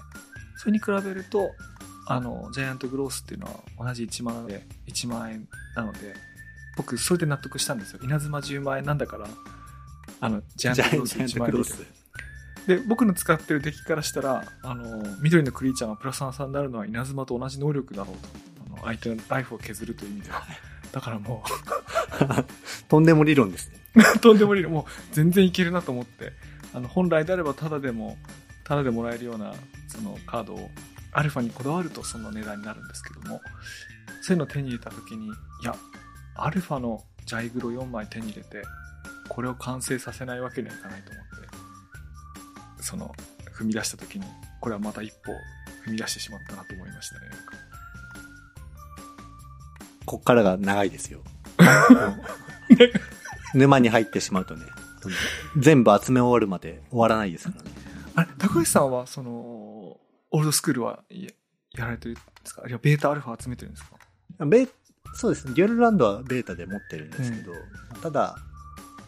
[0.57, 1.51] それに比べると、
[2.07, 6.13] あの、ジャイアントグロースっていうのは同じ1万円で1万円なので、
[6.77, 7.99] 僕、それで納得したんですよ。
[8.03, 9.27] 稲妻10万円なんだから、
[10.21, 11.51] あの、ジャイアントクロス1枚
[12.67, 18.29] で、僕の使ってるデッキからしたら、あの、緑のクリーチャーがプラス3になるのは稲妻と同じ能力だろうと。
[18.75, 20.41] あの、相手のライフを削るという意味では。
[20.91, 22.45] だからもう
[22.87, 24.03] とんでも理論ですね。
[24.21, 24.71] とんでも理論。
[24.71, 26.33] もう全然いけるなと思って。
[26.73, 28.17] あの、本来であればただでも、
[28.65, 29.53] ただでもらえるような、
[29.87, 30.69] そのカードを、
[31.11, 33.41] アルファにこだわるとその値段になるんですけども、
[34.21, 35.31] そういうのを手に入れた時に、い
[35.63, 35.75] や、
[36.35, 38.63] アルファのジャイグロ4枚手に入れて、
[39.29, 43.11] これを完成させないわけにはいかないと思ってその
[43.57, 44.25] 踏み出した時に
[44.59, 45.31] これはまた一歩
[45.85, 47.21] 踏み出してしまったなと思いましたね。
[50.05, 51.21] こっからが長いですよ。
[53.55, 54.65] 沼に入ってしまうとね
[55.57, 57.71] 全部集め終わるまで終わらないですからね
[58.15, 62.61] あれ高橋さんはそのオールドスクールはやられてるんですか？
[62.63, 63.83] あるいはベータアルファ集めてるんです
[64.39, 64.45] か？
[64.45, 64.67] ベ
[65.13, 65.53] そうですね。
[65.55, 68.35] デュアルランドはベータで持ってるんですけど、うん、ただ、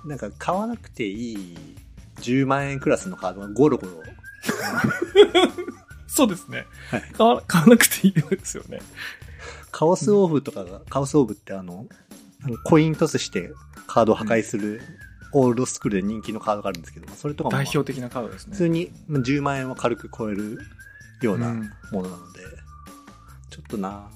[0.06, 1.58] なんか買わなくていい
[2.22, 3.94] 10万円クラスのカードがゴロゴロ。
[6.08, 6.66] そうですね。
[6.92, 8.80] はい、買わ買わなくていいですよね。
[9.72, 11.86] カオスオーブとかが、カオスオーブってあの、
[12.44, 13.52] あのコイントスして
[13.86, 14.82] カードを破壊する、
[15.34, 18.54] オールドスクールで人気のカードがあるんですけど、それとかも、代表的なカードですね。
[18.54, 20.60] 普通に10万円は軽く超える
[21.22, 21.54] ような
[21.92, 22.52] ものなので、うん、
[23.50, 24.10] ちょっとな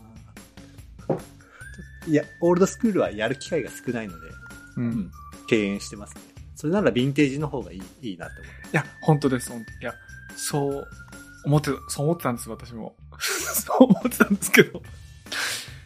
[2.07, 4.27] いや、オールドスクールはやる機会が少ないので、
[4.77, 5.11] うん。
[5.47, 6.21] 敬遠してますね。
[6.55, 8.69] それならヴィンテージの方がいいいいなって思って。
[8.69, 9.93] いや、本当です、本当いや、
[10.35, 10.87] そう
[11.45, 12.95] 思って、そう思ってたんです、私も。
[13.19, 14.81] そう思ってたんですけど。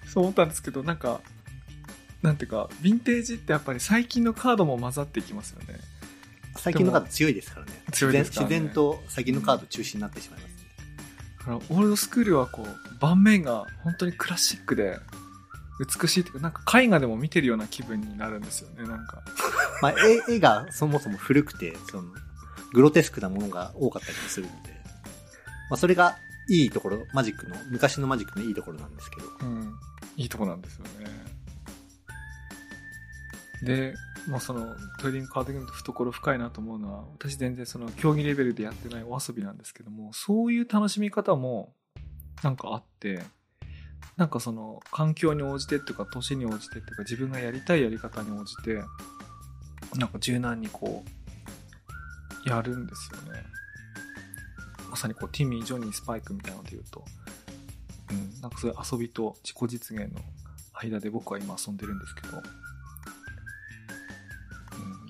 [0.07, 1.21] そう思ったんですけど、なんか、
[2.25, 5.79] なんていうか、ヴィンテージってやっぱり最近のカードも混ざっていきますよね。
[6.57, 7.71] 最近のカード強いですからね。
[7.91, 10.55] 強いですからね自然と最近のカード中心になってしまいますね。
[11.39, 14.97] だからオールドスクールはこう、盤面が本当にクラシックで、
[15.79, 19.21] 美しいっていうか、なんか絵画でも見てるような気分になるんですよね、なんか。
[19.81, 19.93] まあ、
[20.29, 22.03] 絵絵がそもそも古くて、その、
[22.73, 24.69] グロテスクなものが多かったりもするので、
[25.69, 26.17] まあ、それが
[26.47, 29.75] いいところ、マジックの、昔のマジックのいいところなんですけど、うん。
[30.15, 31.24] いいとこなんですよね。
[33.63, 33.95] で、
[34.27, 41.73] まあその、トレーディングカードゲームと懐深いなと思うのは、私全然その競技レベルでやってないお遊びなんですけども、そういう楽しみ方も
[42.43, 43.23] なんかあって、
[44.17, 48.81] なんかその、環境に応じてっていうか、年に応じてっていうか、自分がやりたいやり方に応じて、
[49.97, 51.03] なんか柔軟にこ
[52.45, 53.43] う、やるんですよね。
[54.89, 57.03] まさにこう、ティミー、ジョニー、スパイクみたいなので言うと、
[58.11, 60.21] うん、なんかそういう遊びと自己実現の
[60.73, 62.41] 間で僕は今遊んでるんですけど、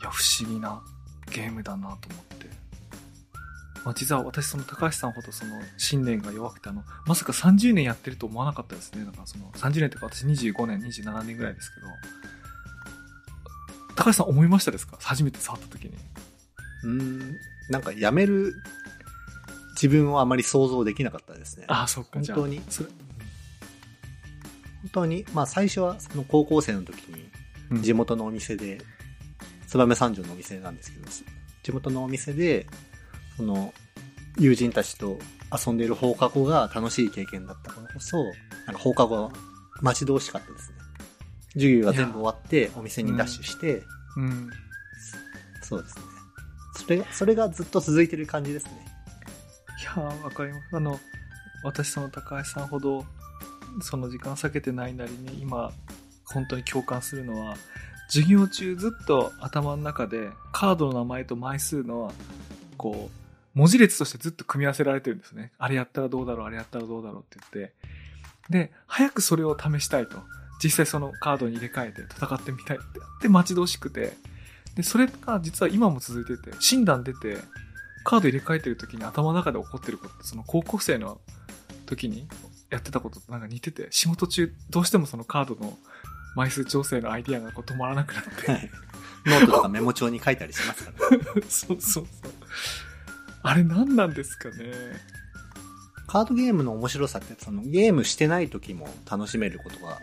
[0.05, 0.81] や、不思議な
[1.31, 2.45] ゲームだなと思って。
[3.83, 9.05] まあ、実は私その高橋さんほどその信念が弱くてあの、まさか30年やってると思わなかったですね。
[9.05, 11.87] だからその30年というか私25年、27年ぐらいですけど、
[13.95, 14.97] 高橋さん思いましたですか？
[14.99, 15.95] 初めて触った時に。
[16.83, 17.35] うーん、
[17.69, 18.53] なんかやめる
[19.75, 21.65] 自分はあまり想像できなかったですね。
[21.67, 22.11] ああ、そっか。
[22.13, 22.87] 本当に本
[24.91, 27.29] 当に、まあ最初はその高校生の時に
[27.71, 28.79] うん地元のお店で、
[29.77, 31.07] 燕三条のお店なんですけど、
[31.63, 32.67] 地元のお店で、
[33.37, 33.73] その、
[34.37, 35.17] 友人たちと
[35.65, 38.33] 遊んでいる放課後が楽しい経験だったからこそ、
[38.65, 39.31] なんか放課後は
[39.81, 40.75] 待ち遠しかったですね。
[41.53, 43.83] 授業が全部終わって、お店にダッシュして、
[44.17, 44.49] うん。
[45.61, 46.03] そうですね。
[46.75, 48.71] それが、それがずっと続いてる感じですね。
[49.81, 50.75] いやー、わかります。
[50.75, 50.99] あの、
[51.63, 53.05] 私その高橋さんほど、
[53.81, 55.71] その時間避けてないなりに、今、
[56.25, 57.55] 本当に共感するのは、
[58.07, 62.13] 授業中ずっと頭の中で、カードの名前と枚数の、
[62.77, 65.51] こう、文字列としてずっと組み合わせられてるんですね。
[65.57, 67.73] あれやったらどうだろう、あれやったらどうだろうって言って。
[68.49, 70.17] で、早くそれを試したいと。
[70.63, 72.79] 実際そのカードに入れ替えて戦ってみたいっ
[73.21, 74.13] て待ち遠しくて。
[74.75, 77.37] で、それが実は今も続いてて、診断出て、
[78.03, 81.19] カード入れ替えてる時に頭の中で起こってることって、その高校生の
[81.85, 82.27] 時に
[82.69, 85.77] やってたこととなんか似てて、仕事中どうしてもそのカードの
[86.35, 88.69] 枚数調整のアイディアがこう止まらなくなって、はい。
[89.25, 91.23] ノートとかメモ帳に書いたりしますから、ね。
[91.49, 92.05] そうそうそう。
[93.41, 94.73] あれ何なんですかね。
[96.07, 99.99] カードゲームの面白さって、そのゲームしてない時も楽しめることが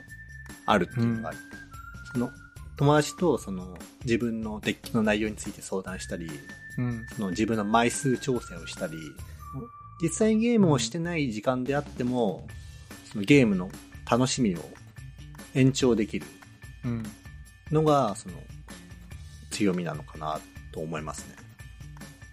[0.67, 1.39] あるっていうのがある。
[2.13, 2.31] その
[2.77, 6.29] 友達とその自分のデッキの内容について相談したり、
[6.79, 7.07] うん。
[7.15, 8.97] その自分の枚数調整をしたり、
[10.03, 12.49] 実際にゲームをしてない時間であっても、
[13.13, 13.71] そのゲームの
[14.11, 14.59] 楽しみを
[15.55, 16.27] 延長できる
[16.85, 17.03] うん。
[17.71, 18.35] のが、その
[19.51, 20.41] 強みなのかな
[20.73, 21.37] と思いますね。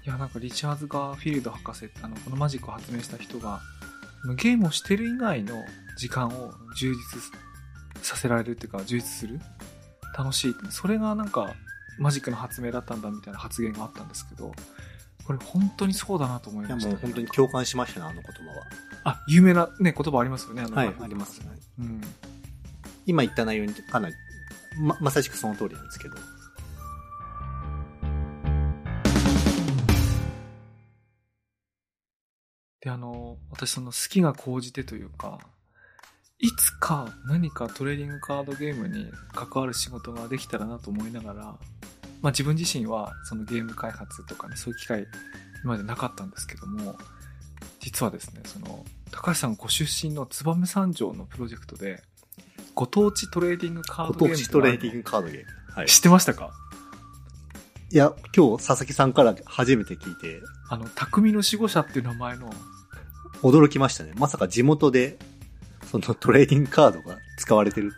[0.05, 3.61] いや、なんかリチャーズ・ガーフィールド博士って、あの、このマジックを発明した人が、
[4.35, 5.55] ゲームをしてる以外の
[5.97, 7.21] 時間を充実
[8.01, 9.39] させられるっていうか、充実する？
[10.17, 10.71] 楽しいって。
[10.71, 11.53] それがなんか、
[11.99, 14.53] マジックの発明だったんだみたいな発言があったんですけど、
[15.25, 18.31] これ本当にそうだなと思いました、もう本当に共感しましたね、あの言葉
[19.03, 20.85] あ、有名なね、言葉ありますよね、あのは。
[20.85, 21.47] はいありますね。
[21.79, 22.01] うん。
[23.09, 24.15] 今言った内容にかなり、
[24.77, 26.15] ま、まさしくその通りなんですけど。
[32.81, 35.39] で、あの、私その好きが高じてというか、
[36.37, 41.43] いつか何かトレーディングカードゲームに関わる仕事ができたらなと思いながら、
[42.21, 45.07] まあ自分自身はそのゲーム開発とかね、そういう機会
[45.63, 46.95] 今までなかったんですけども、
[47.79, 52.03] 実はですね、その、高橋さんご出身の燕三条のプロジェクトで、
[52.79, 55.45] ご当地トレーディングカードゲーム、ご当地トレーディンググカードゲーム。
[55.75, 55.87] はい。
[55.87, 56.51] 知ってましたか？
[57.91, 62.49] いや、今日佐々木さんから初めて聞いて、あの、匠の守護者っていう名前の、
[63.41, 64.13] 驚きましたね。
[64.15, 65.19] まさか地元で、
[65.91, 67.91] そのトレーディングカードが使われてる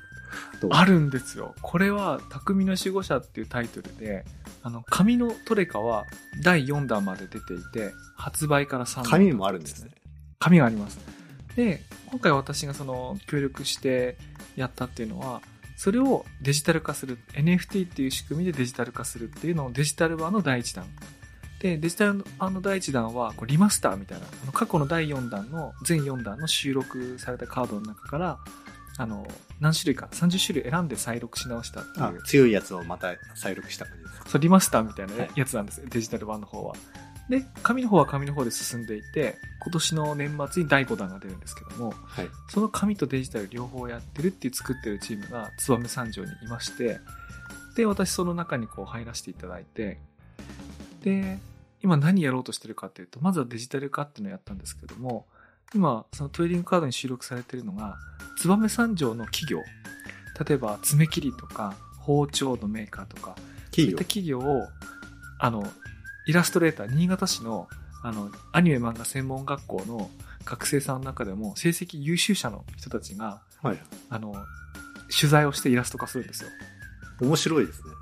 [0.60, 0.76] と。
[0.76, 1.54] あるんですよ。
[1.62, 4.26] これは、匠の守護者っていうタイトルで、
[4.64, 6.06] あの、紙のトレカは
[6.44, 9.04] 第4弾まで出ていて、発売から3弾。
[9.04, 9.92] 紙もあるんですね。。
[10.40, 10.98] 紙があります。
[11.56, 14.18] で、今回私がその、協力して
[14.56, 15.42] やったっていうのは、
[15.76, 20.86] それをデジタル化する、NFT っていう仕組みでデジタル化するっていうのをデジタル版の第1弾。
[21.60, 28.40] で、デジタル版の第1弾は、こうリマスターみたいな、過去の第4弾の、全4弾の収録されたカードの中から、
[28.98, 29.28] あの、
[29.60, 34.32] 何種類か、30種類選んで再録し直したっていう、あ強いやつをまた再録した感じです。
[34.32, 36.76] そう、リマスターみたいなはいやつなんですよ、デジタル版の方は。
[37.32, 42.28] で、紙の方は紙の方で進んでいて、今年の年末に第5弾が出るんですけども、はい。
[42.50, 47.00] その紙とデジタル両方やってるっていう作ってるチームが燕三条にいまして、
[47.78, 49.98] で、私その中にこう入らせていただいて、
[51.04, 51.40] で、
[51.82, 55.26] 今何やろうとしてるかっていうと、まずはデジタル化っていうのをやったんですけども、
[55.74, 57.98] 今、そのトレーディングカードに収録されてるのが、
[58.44, 59.64] 燕三条の企業、
[60.46, 63.36] 例えば爪切りとか包丁のメーカーとか、
[63.72, 64.04] そういった。
[64.04, 64.68] 企業を、
[65.40, 65.64] あの、
[66.28, 67.68] イラストレーター、新潟市の、
[68.04, 70.10] あの、アニメ漫画専門学校の
[70.46, 73.80] 学生さんの中でも成績優秀者の人たちが、はい。
[74.10, 74.34] あの、
[75.16, 76.50] 取材をしてイラスト化するんですよ。
[77.22, 77.94] 面白いですね。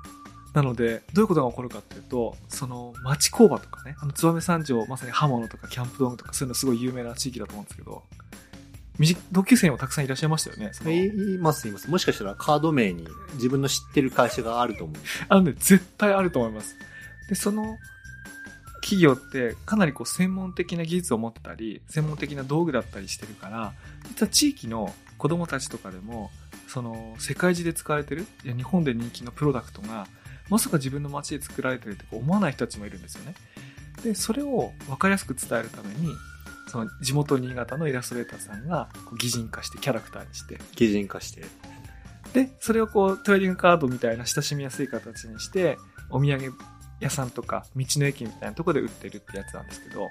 [0.54, 8.02] なので、どういうことが起こるかっていうと、その、町工場とかね、あの、燕三条、まさに刃物とかキャンプ道具とか、そういうのすごい有名な地域だと思うんですけど、
[8.98, 10.70] みじ同級生にもたくさんいらっしゃいましたよね。
[10.72, 11.88] そのいいます、います。
[11.88, 15.24] もしかしたらカード名に自分の知ってる会社があると思うんです。
[15.26, 16.76] あのね、絶対あると思います。
[17.28, 17.78] で、その
[18.80, 23.72] 企業ってかなりこう専門的な技術を持ってたり、専門的な道具だったりしてるから、
[24.08, 26.30] 実は地域の子供たちとかでも、
[26.66, 30.06] その世界中で使われてる、いや日本で人気のプロダクトが、
[30.48, 33.34] まさか自分の街で作られてるって思わない人たちもいるんですよね。
[34.02, 36.14] で、それを分かりやすく伝えるために、
[36.68, 41.44] その地元新潟のイラストレーターさんがこう擬人化してキャラクターにして、擬人化して。
[42.32, 45.78] で、それをこう、トレーディングカードみたいな親しみやすい形にして、
[46.10, 46.54] お土産
[47.00, 50.08] 屋さんとか、道の駅みたいなとこで売ってるってやつなんですけど、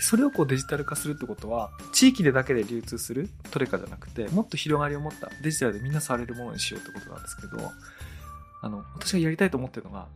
[0.00, 7.72] それをこうデジタル化するってことは、地域でだけで流通するトレカじゃなくて、もっと広がりを持ったデジタルでみんな触れるものにしようってことなんですけど、
[8.60, 10.06] あの、私がやりたいと思ってるのが、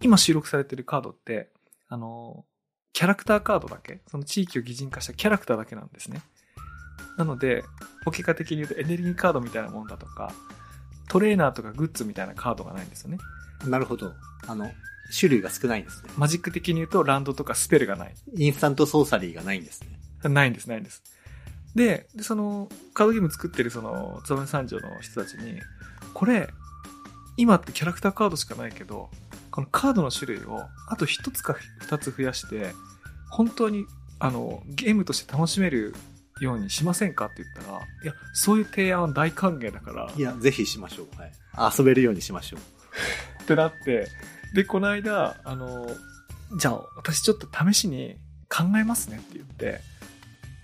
[0.00, 1.50] 今収録されてるカードって、
[1.88, 2.44] あの、
[2.92, 6.22] キャラクターカードだけ、その地域を擬人化したキャラクターだけなんですね。
[7.16, 7.64] なので、
[8.04, 10.32] ポケカ的に言うとエネルギーカードみたいなもんだとか、
[11.08, 13.18] トレーナーとかグッズみたいなカードがないんですよね。
[13.66, 14.14] なるほど。
[14.46, 14.70] あの、
[15.18, 16.10] 種類が少ないんですね。
[16.16, 18.14] マジック的に言うとランドとかスペルがない。
[18.36, 20.28] インスタントソーサリーがないんですね。
[20.28, 21.02] ないんです、ないんです。
[21.74, 25.60] で、でその、カードゲーム作ってるその、燕三条の人たちに、
[26.14, 26.48] これ、
[27.36, 29.10] 今ってキャラクターカードしかないけど、
[29.50, 32.72] このカードの種類をあと一つか二つ増やして、
[33.30, 33.86] 本当に、
[34.18, 35.94] あの、ゲームとして楽しめる
[36.40, 41.06] ようにしませんかって言ったら、いや、そういう提案は大歓迎だから、いや、ぜひしましょう。
[41.16, 41.32] はい。
[41.78, 42.60] 遊べるようにしましょう。
[43.48, 44.08] ってなって、
[44.52, 45.88] で、この間、あの、
[46.58, 48.16] じゃあ、私ちょっと試しに
[48.48, 49.80] 考えますねって言って、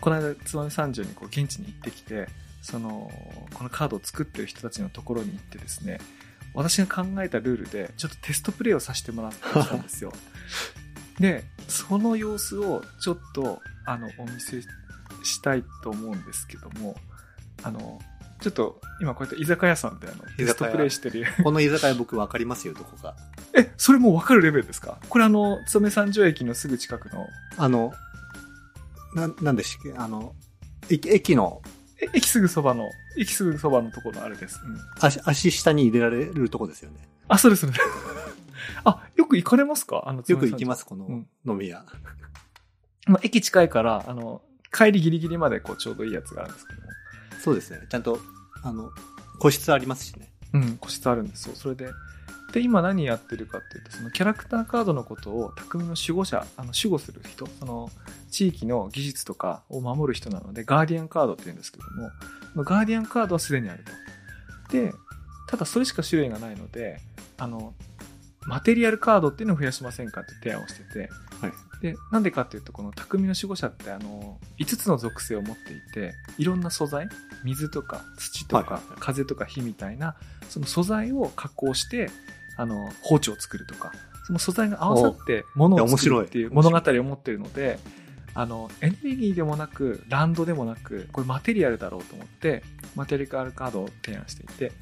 [0.01, 2.29] この間、燕三条にこう現地に行ってきて、
[2.61, 3.11] その、
[3.55, 5.99] このカードを作ってる人たちのところに行ってですね、
[6.55, 10.13] 私が考えたルールで、ちょっとテストプレイをさせてもらったんですよ。
[11.19, 14.61] で、その様子をちょっと、あの、お見せ
[15.23, 16.97] したいと思うんですけども、
[17.63, 18.01] あの、
[18.45, 23.17] ちょっと、今こうやって居酒屋さんであの、テストプレイしてるこの居酒屋僕わかりますよ、どこか。
[23.57, 24.99] え、それもう分かるレベルですか？
[25.09, 27.27] これあの、燕三条駅のすぐ近くの、
[27.57, 27.95] あの、
[29.15, 29.99] な、なんでしたっけ？
[29.99, 30.35] あの、
[30.91, 31.63] 駅駅の
[32.03, 34.61] え駅すぐそばの、駅すぐそばのところのあれです。
[34.63, 34.79] うん。
[35.01, 37.09] 足、足下に入れられるとこですよね。
[37.29, 37.83] あ、そうです、そうです。
[38.85, 40.03] あ、よく行かれますか？
[40.07, 40.23] あの。
[40.27, 41.85] よく行きますす、このうん飲み屋。
[43.09, 44.43] まあ、駅近いから、あの、
[44.77, 46.84] 帰りギリギリまでこうちょうどいいやつがあるんですけども。
[47.45, 47.81] そうですね。
[47.91, 48.19] ちゃんと、
[48.63, 48.91] あの、
[49.39, 50.33] 個室ありますしね。
[50.55, 51.55] うん、個室あるんですよ。
[51.55, 51.89] それで、
[52.55, 57.91] で、今何やってるかっていうと、そのキャラクターカードのことを匠の守護者、あの守護する人、その
[58.31, 61.85] 地域の技術とかを守る人なので、ガーディアンカードって言うんですけど
[62.55, 63.85] も、ガーディアンカードはすでにある
[64.69, 64.73] と。
[64.73, 64.95] で、
[65.49, 66.99] ただそれしか種類がないので、
[67.37, 67.75] あの、
[68.47, 71.53] マテリアルカードっていうのを増やしませんかって提案をしてて、はい。
[71.85, 77.07] で、なんでかっていうと、この匠の守護者って、あの、5つの属性を持っていて、いろんな素材、
[77.45, 80.17] 水とか土とか風とか火みたいな、
[80.49, 82.09] その素材を加工して、
[82.57, 83.93] あの、包丁を作るとか、
[84.27, 87.79] その素材が合わさって物を作るっていう物語を持っているので、
[88.33, 92.63] あの、エネルギーでもなく、ランドでもなく、これマテリアルだろうと思って、
[92.97, 94.73] マテリアルカードを提案していて、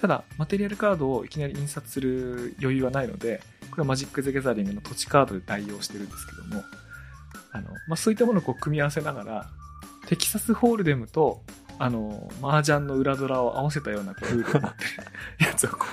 [0.00, 3.40] ただ、マテリアルカードをいきなり印刷する余裕はないので、
[3.72, 6.62] これはマジック・ザ・ギャザリングの土地カードで代用してるんですけども、
[7.52, 9.50] あの、まあ、そういったものをこう組み合わせながら、
[10.06, 11.42] テキサスホールデムと、
[11.78, 15.86] あの、麻雀の裏ドラを合わせたようなルールを持ってるやつをこ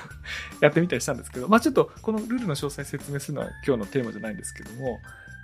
[0.59, 4.99] う、 やってみたりしたんですけど、まあ、ちょっとこのルールの詳細説明するのは今日のテーマじゃないんですけども、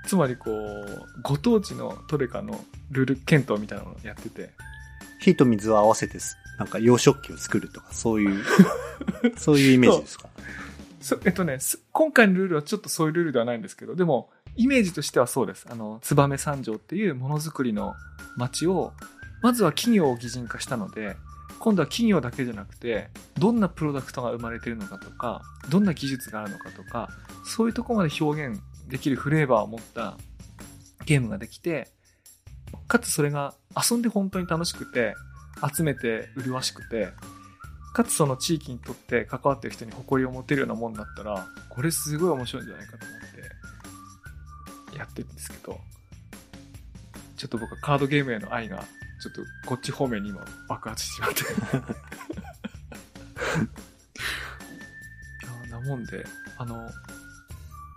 [0.06, 4.52] つまりこう、ご当地のトレカのルール検討みたいなのをやってて、
[5.20, 8.44] 火と水を合わせてす、なんか洋食器を作るとか、そういう、
[9.38, 10.28] そういうイメージですか？
[11.06, 11.60] そえっとね、
[11.92, 15.68] 今回のルールはちょっとそういうルールではないんですけど、でも、イメージとしてはそうです。
[15.70, 17.94] あの、燕三条っていうものづくりの
[18.38, 18.92] 街を、
[19.44, 21.16] まずは企業を擬人化したので、
[21.60, 27.12] 今度は企業だけじゃなくて、どんなプロダクトが生まれているのかとか、どんな技術があるのかとか、
[27.46, 30.18] そういうところまで表現できるフレーバーを持った
[31.06, 31.92] ゲームができて、
[32.88, 35.14] かつそれが遊んで本当に楽しくて、
[35.72, 37.10] 集めて麗しくて、
[37.96, 43.20] かつその地域にとって関わってる人に誇りを持てるようなもんだったら、これすごい面白いんじゃないかと思っ
[44.92, 45.80] てやってるんですけど、
[47.38, 48.84] ちょっと僕はカードゲームへの愛が、
[49.24, 51.40] ちょっとこっち方面に今爆発してしまって。
[55.46, 56.26] いやなもんで、
[56.58, 56.92] あの、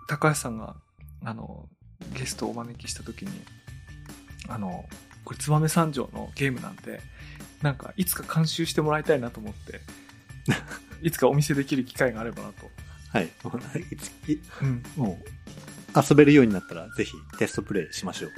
[0.07, 0.77] 高橋さんが、
[1.25, 1.67] あの、
[2.13, 3.31] ゲストをお招きした時に、
[4.47, 4.87] あの、
[5.25, 7.01] これ、燕三条のゲームなんで、
[7.61, 9.81] なんか、いつか監修してもらいたいなと思って、
[11.01, 12.71] いつかお見せできる機会があればなと。
[13.11, 13.25] はい。
[13.91, 18.31] いつ、いうん、もう、遊べるようになったら、ぜひテストプレイしましょう。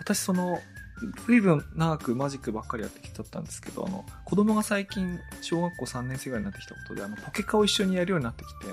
[0.00, 0.60] 私、その、
[1.26, 8.66] 随分長くマジックばっかりやってきたんですけど、あの、子供が最近、小学校3年生ぐらいになってきたことで、あの、ポケカを一緒にやるようになってきて、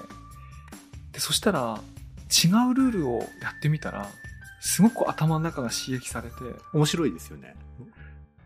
[1.13, 1.79] で、そしたら、
[2.23, 4.09] 違うルールをやってみたら、
[4.65, 6.35] すごく頭の中が刺激されて。
[6.71, 7.53] 面白いですよね。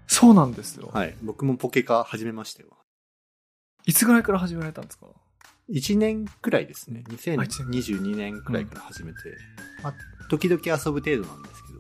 [0.08, 0.90] そうなんですよ。
[0.92, 1.16] はい。
[1.22, 2.70] 僕もポケカ始めましたよ。
[3.86, 5.06] いつぐらいから始められたんですか
[5.70, 7.04] ?1 年くらいですね。
[7.08, 9.30] 2022年くらいから始めて。
[9.30, 9.94] うん、まあ、
[10.28, 11.78] 時々遊ぶ程度なんですけど。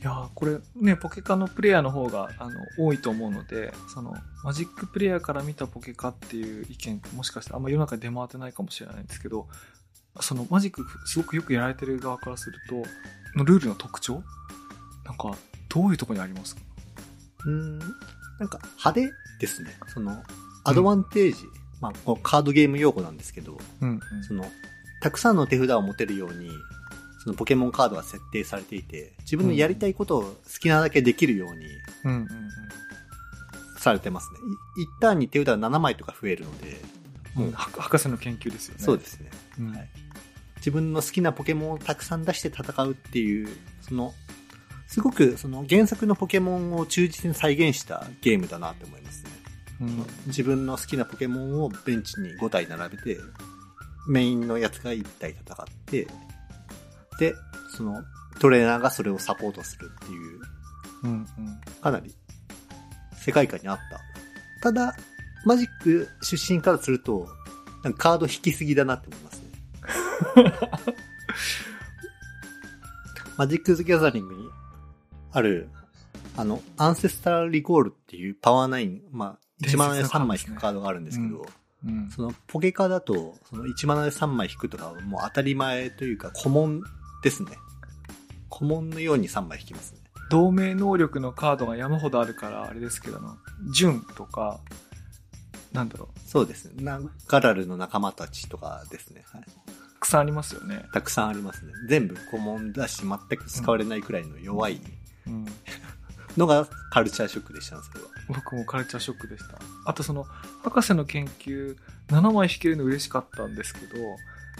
[0.00, 9.46] いやこれね、ポケカのプレイヤーの方があの多いと思うので、そのマジックプレイヤーから見たポケカっていう意見、もしかしてあんま世の中に出回ってないかもしれないんですけど、
[10.20, 12.76] そのマジックすごくよくやられてる側からすると、
[13.38, 14.22] のルールの特徴？
[15.04, 15.36] なんか、
[15.68, 16.62] どういうとこにありますか？
[17.46, 17.88] うん、なん
[18.48, 19.10] か派手
[19.40, 19.70] ですね。
[19.88, 20.22] その、
[20.64, 21.50] アドバンテージ、うん、
[21.80, 24.44] まあ、このカードゲーム用語なんですけど、うんうん、その、
[25.00, 26.50] たくさんの手札を持てるように、
[27.22, 31.66] そのポケモンカードが設定されていて、自分のやりたいことを好きなだけできるように、
[33.78, 34.38] されてますね。
[34.82, 36.80] 一旦に手札7枚とか増えるので、
[37.36, 38.82] うん、博士の研究ですよね。
[38.82, 39.30] そうですね。
[39.60, 39.88] うん、はい。
[40.58, 43.48] 自分の好きなポケモンをたくさん出して戦うっていう、
[43.80, 44.12] その、
[44.86, 49.30] すごくその原作のポケモンを忠実に再現したゲームだなって思いますね。
[49.80, 53.18] うん、自分の好きなポケモンをベンチに5体並べて、
[54.08, 56.08] メインのやつが1体戦って、
[57.18, 57.34] で、
[57.76, 58.02] その
[58.40, 60.40] トレーナーがそれをサポートするっていう、
[61.04, 61.26] うんうん、
[61.82, 62.14] かなり
[63.28, 64.00] 世界観にあった。
[64.62, 64.96] ただ、
[65.44, 67.28] マジック出身からすると、
[67.84, 69.27] なんかカード引きすぎだなって思いますね。
[73.36, 74.48] マジック・ズ・ギャザリングに
[75.32, 75.68] ある、
[76.36, 81.46] あの、アンセスタル・リコールっていうパワーナイン、まあ、1万円3枚引くカードがあるんですけど、
[81.86, 86.82] うん、そのポケカだと、その1万円3枚引くとかはもう当たり前というか、古文
[87.22, 87.50] ですね。
[88.52, 90.00] 古文のように3枚引きますね。
[90.30, 93.36] 同盟能力のカードが山ほどあるから、あれですけどの、
[93.72, 94.60] 純とか、
[95.72, 96.20] なんだろう。
[96.28, 96.82] そうですね。
[96.82, 99.24] なガラルの仲間たちとかですね。
[99.32, 99.44] はい。
[99.98, 100.84] たくさんありますよね。
[100.92, 101.72] たくさんありますね。
[101.88, 104.80] 全部古文だし、全く使われないくらいの弱い、
[105.26, 105.44] うん、
[106.36, 108.06] のがカルチャーショックでした、それは。
[108.28, 109.58] 僕もカルチャーショックでした。
[109.84, 110.24] あとその、
[110.62, 111.76] 博士の研究、
[112.08, 113.86] 7枚引けるの嬉しかったんですけど、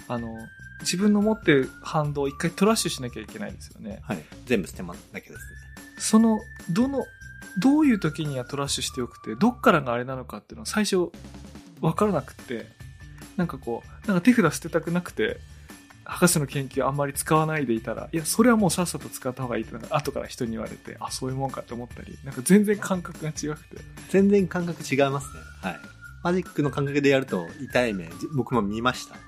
[0.08, 0.36] あの、
[0.80, 4.00] 自分の持ってるハンドを一回トラッシュしなきゃいけないですよね。
[4.02, 4.24] はい。
[4.46, 5.38] 全部捨てまなきゃですね。
[5.98, 7.04] その、どの、
[7.60, 11.12] どういう時にはトラッシュしてよくて、どっからがあれなのかっていうのは最初、
[11.80, 12.66] わからなくて、
[13.38, 15.38] なんかこう、なんか手札捨てたくなくて、
[16.04, 23.76] 博士の研究あんまり使わないでいたら、いや、それはもうさっさと使った方がいいってなんか後から人に言われて、あ、そういうもんかって思ったり、なんか全然感覚が違くて。
[24.10, 25.40] 全然感覚違いますね。
[25.62, 25.78] はい。
[26.24, 29.16] マジックの感覚でやると痛い目、僕も見ました。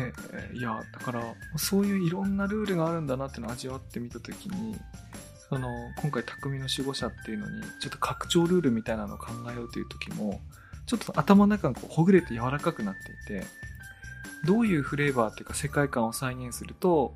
[0.00, 4.78] えいや、だから、そういういろんなルールがあるんだなってのを味わってみたときに、
[5.48, 10.40] その、今回匠の守護者っていうのに、ちょっと拡張ルールみたいなのを考えようという時も、
[10.86, 12.94] ちょっと頭の中がこうほぐれて柔らかくなっ
[13.26, 13.46] ていて、
[14.44, 17.14] どういうフレーバーっていうか世界観を再現すると、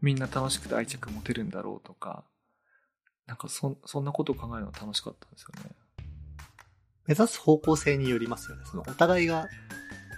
[0.00, 2.24] みんな楽しくて愛着持てるんだろうとか、
[3.26, 5.70] なんかそ、そんなことを考えるの楽しかったんですよね。
[7.06, 8.62] 目指す方向性によりますよね。
[8.66, 9.48] そのお互いが、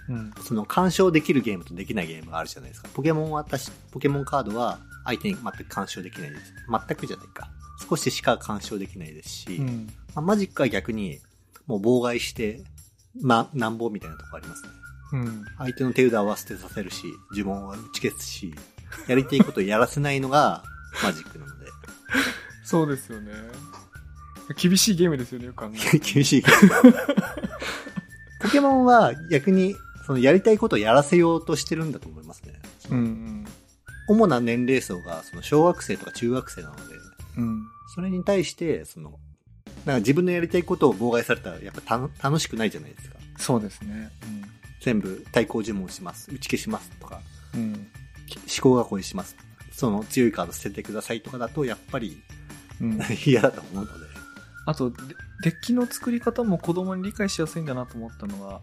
[0.09, 2.89] うん、その干渉できるゲームとできないゲームがあるじゃないですか。
[2.93, 6.53] ポケモンは私、ポケモンカードは相手に全く干渉できないです。
[6.69, 7.49] 全くじゃないか。
[7.89, 11.19] 少ししか干渉できないですし、うん、まあ、マジックは逆に、
[11.65, 12.61] もう妨害して、
[13.21, 14.69] ま、なんぼみたいなとこありますね。
[15.13, 15.45] うん。
[15.57, 18.53] 相手の手札は捨てさせるし、呪文は打ち消すし、
[19.07, 20.63] やりたいことをやらせないのが
[21.03, 21.67] マジックなので。
[22.63, 23.31] そうですよね。
[24.55, 26.93] 厳しいゲームですよね、よく考え 厳しいゲーム。
[28.41, 29.75] ポケモンは逆に、
[30.05, 32.59] そのやりたいことをやらせようとしてるんだと思いますね。
[32.89, 33.38] うん、うん。
[34.09, 36.81] 主な年齢層が、その小学生とか中学生なので、
[37.37, 37.67] うん。
[37.93, 39.19] それに対して、その、
[39.85, 43.17] なんか自分のやりたいことを妨害されたら、やっぱ楽しくないじゃないですか。
[43.37, 44.09] そうですね。
[44.23, 44.43] うん、
[44.81, 46.31] 全部対抗呪文します。
[46.31, 47.21] 打ち消しますとか。
[47.53, 47.87] うん、
[48.63, 49.35] 思考囲いします。
[49.71, 52.17] その強いカード捨ててくださいとかだと、やっぱり、
[52.81, 54.05] うん、 嫌だと思うので。
[54.65, 54.91] あと、
[55.43, 58.61] デッキの作り方も子供に理解しやすいんだなと思ったのは、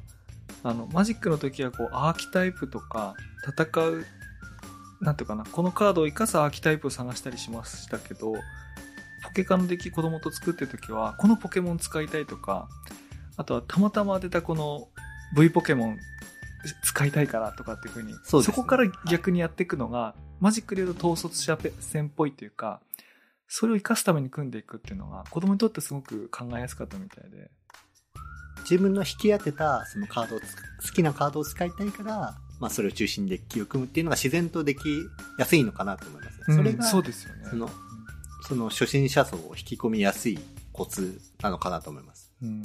[0.62, 3.14] あの、マジックの時はこう、アーキタイプとか、
[3.47, 4.05] 戦う、
[5.01, 8.34] なんていうかな、このカードを生かすアーキタイプを探したりしましたけど、
[9.22, 12.68] ポケカのデッキ子供と作ってる時は、このポケモン使いたいとか、
[13.36, 14.88] あとはたまたま出たこの
[15.36, 15.99] V ポケモン
[16.82, 22.80] 使いたいからとかっていうふうに、そ、ね、そこから逆にやっていくのが、マジックで言うと統率者戦っぽいっていうか、
[23.49, 27.51] それを生かすために組んでいくっていうのが、子供にとってすごく考えやすかったみたいで。
[28.68, 30.47] 自分の引き当てたそのカードを好
[30.92, 34.80] きなカードを使いたいから、まあそれを中心にデッキを組むっていうのが自然とでき
[35.38, 37.46] やすいのかなと思います、それが、そうですよね。
[37.50, 37.70] その、
[38.48, 40.38] その初心者層を引き込みやすい
[40.72, 42.32] コツなのかなと思います。
[42.42, 42.62] うん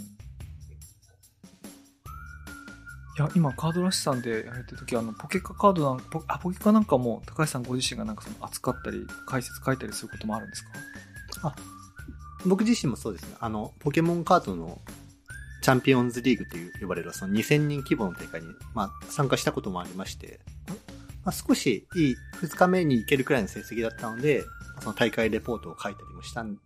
[3.18, 10.70] いや、今、カードらしさんでやられてる時あの、ポケカカードなんポあ、ポケカなんかも、高橋さんご自身がなんかその扱ったり、解説書いたりすることもあるんですか？
[11.50, 11.56] あ、
[12.46, 13.36] 僕自身もそうですね。
[13.42, 14.80] あの、ポケモンカードの
[15.62, 20.40] チャンピオンズリーグという呼ばれるその2000人規模の大会に、まあ、参加したこともありまして、
[21.24, 24.44] まあ、少しいい2日目に行けるくらいの成績だったので、
[24.82, 26.58] その大会レポートを書いたりもしたん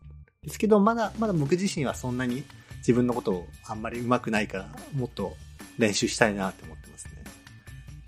[0.44, 2.44] ですけど、まだ、まだ僕自身はそんなに
[2.78, 5.36] 自分のことをあんまり上手くないから、もっと
[5.78, 7.12] 練習したいなって思ってますね。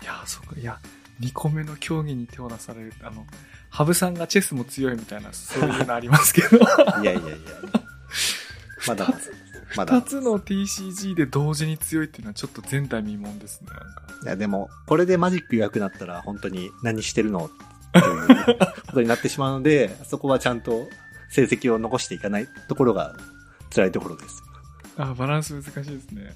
[0.02, 0.58] いや、そうか。
[0.58, 0.78] いや、
[1.20, 2.92] 2個目の競技に手を出される。
[3.02, 3.26] あの、
[3.68, 6.56] 羽生さんがチェスも強いみたいな、そういうのありますけど。
[7.02, 7.28] いやいやいや。
[8.86, 9.18] まだ、まだ。
[9.74, 14.02] 2つの TCG で同時に強いっていうのはちょっと前代未聞ですね、なんか。
[14.24, 17.50] いや、でも、これでマジック弱くなったら本当に何してるのっ
[17.92, 20.88] ていう ことになってしまうので、そこはちゃんと
[21.30, 23.14] 成績を残していかないところが
[23.74, 24.42] 辛いところです。
[24.96, 26.34] あ、バランス難しいですね。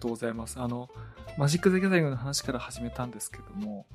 [0.00, 0.58] とうございます。
[0.58, 0.88] あの、
[1.38, 3.86] マジック・ザ・ギャザリングの話から始めたんですけども、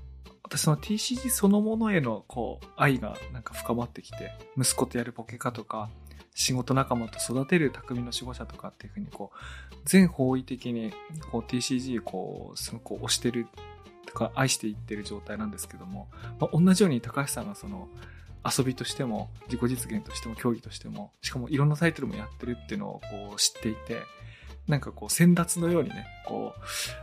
[0.43, 5.89] 私の TCG そのものへのこう愛がなんか深まってきて、息子とやるポケカとか、
[6.35, 10.93] 仕事仲間と育てる匠の守護者とかっていうふうにこう、全方位的に
[11.31, 13.47] こう TCG こう、すごく推してる
[14.05, 16.07] とか愛していってる状態なんですけども、
[16.39, 17.87] まあ、同じように高橋さんがその
[18.45, 24.01] 遊びとしても自己実現としても競技としても、しかもいろんなタイトルもやってるっていうのをこう知っていて、
[24.67, 26.61] なんかこう、先達のようにね、こう、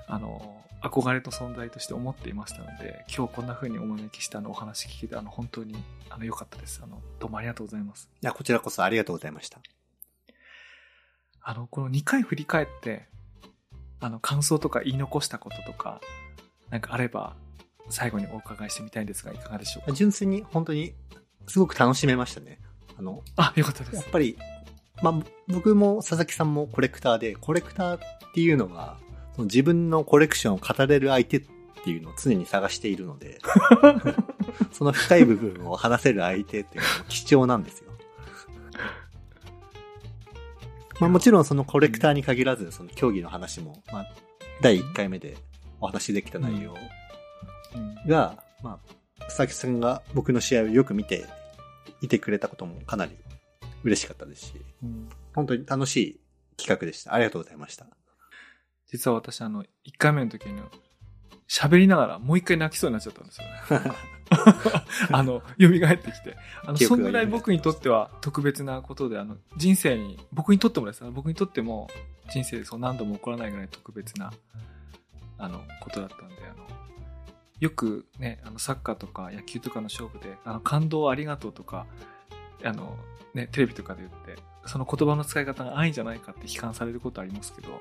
[0.09, 5.77] あの、憧れと存在として思っていましたので、今日こんな風にお招きしたのお話聞けて、あの、本当に、
[6.11, 6.81] あの、良かったです。
[6.83, 8.09] あの、どうもありがとうございます。
[8.21, 9.61] いや、こちらこそありがとうございました。
[11.41, 13.07] あの、この2回振り返って、
[14.01, 16.01] あの、感想とか言い残したこととか、
[16.71, 17.37] なんかあれば、
[17.89, 19.93] 最後にお伺いしてみたいんですが、いかがでしょうか？
[19.93, 20.95] 純粋に、本当に、
[21.47, 22.59] すごく楽しめましたね。
[22.99, 23.97] あの、あ、よかったです。
[23.97, 24.37] やっぱり、
[25.03, 25.15] まあ、
[25.49, 28.01] 僕も佐々木さんもコレクターで、コレクターっ
[28.35, 28.97] ていうのが、
[29.35, 31.43] その自分のコレクションを語れる相手っ
[31.85, 33.39] ていうのを常に探しているので、
[34.71, 37.91] その深い部分を話せる相手っていうのは貴重なんですよ。
[41.01, 44.07] まあもちろんそのコレクターに限らず、その競技の話も、まあ、
[44.61, 45.37] 第1回目で
[45.81, 46.75] お話できた内容
[48.07, 48.79] が、ま
[49.19, 51.27] あ、佐々木さんが僕の試合をよく見て
[52.01, 53.17] いてくれたこともかなり
[53.85, 56.21] 嬉しかったですし、うん、本当に楽しい
[56.57, 57.15] 企画でした。
[57.15, 57.87] ありがとうございました。
[58.87, 59.67] 実は私、あの、1
[59.99, 60.61] 回目の時に、
[61.49, 63.93] 喋りながらもう一回泣きそうになっちゃったんですよね。
[65.11, 66.37] あの、蘇ってきて。
[66.65, 71.89] あの、そんぐらい僕にとっては特別なことで、あの、人生に、僕にとってもですね、僕にとっても
[72.31, 74.33] 人生でそう何度も起こらないぐらい特別な、
[75.39, 76.67] あの、ことだったんで、あの、
[77.61, 81.87] よくね、あの、サッカーとか野球とかの勝負で、あの、感動ありがとうとか、
[82.65, 82.97] あの、
[83.35, 87.81] ね、テレビとかで言って、その言葉の使い方が愛じゃないかって批判されることありますけど、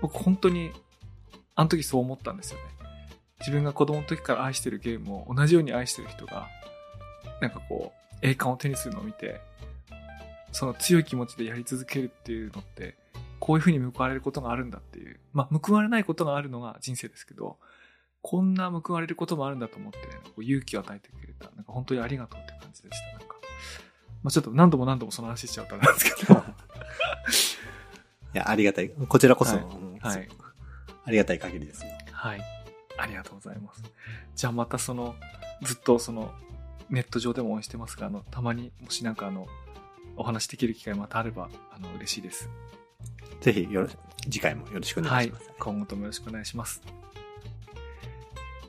[0.00, 0.72] 僕本当に、
[1.54, 2.64] あの時そう思ったんですよね。
[3.40, 6.48] 自分が子供の時から愛してるゲームを同じように愛してる人が、
[7.40, 9.40] なんかこう、栄冠を手にするのを見て、
[10.52, 12.96] その強い気持ちでやり続けるっていうのって、
[13.38, 15.20] こういうふうに報われることがあるんだっていう。
[15.32, 17.58] まあ、報われないことがあるのが人生ですけど、
[18.22, 21.50] こんな報われることもあるんだと思って、ね、こう勇気を与えてくれた。
[21.54, 23.18] なんか本当にありがとうって感じでした。
[23.18, 23.36] なんか
[24.26, 26.34] まあ、ちょっと何度も何度もその話しちゃうとなんですけど。
[26.34, 26.38] い
[28.32, 28.90] や、ありがたい。
[28.90, 29.64] こちらこそ、はい、
[30.00, 30.28] はい、
[31.04, 31.92] ありがたい限りですよ。
[32.10, 32.40] はい。
[32.98, 33.84] ありがとうございます。
[34.34, 35.14] じゃあまたその、
[35.62, 36.34] ずっとその、
[36.90, 39.46] ネット上でも応援してますが、あの、たまにもしなんかあの、
[40.16, 42.50] お話できる機会またあれば、あの、嬉しいです。
[43.42, 43.88] ぜぜひよろ、
[44.24, 45.46] 次回もよろしくお願いします。
[45.46, 46.82] はい、今後ともよろしくお願いします。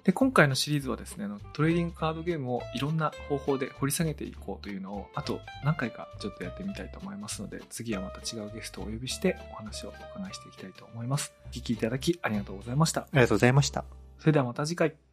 [0.08, 11.34] で、今回のシリーズはですね、あのトレーディングカードゲームをいろんな方法で掘り下げていこうというのを、あと何回かちょっとやってみたいと思いますので、次はまた違うゲストをお呼びしてお話をお伺いしていきたいと思います。
[11.48, 13.02] お聞きいただきありがとうございました。
[13.02, 13.84] ありがとうございました。
[14.20, 15.07] それではまた次回。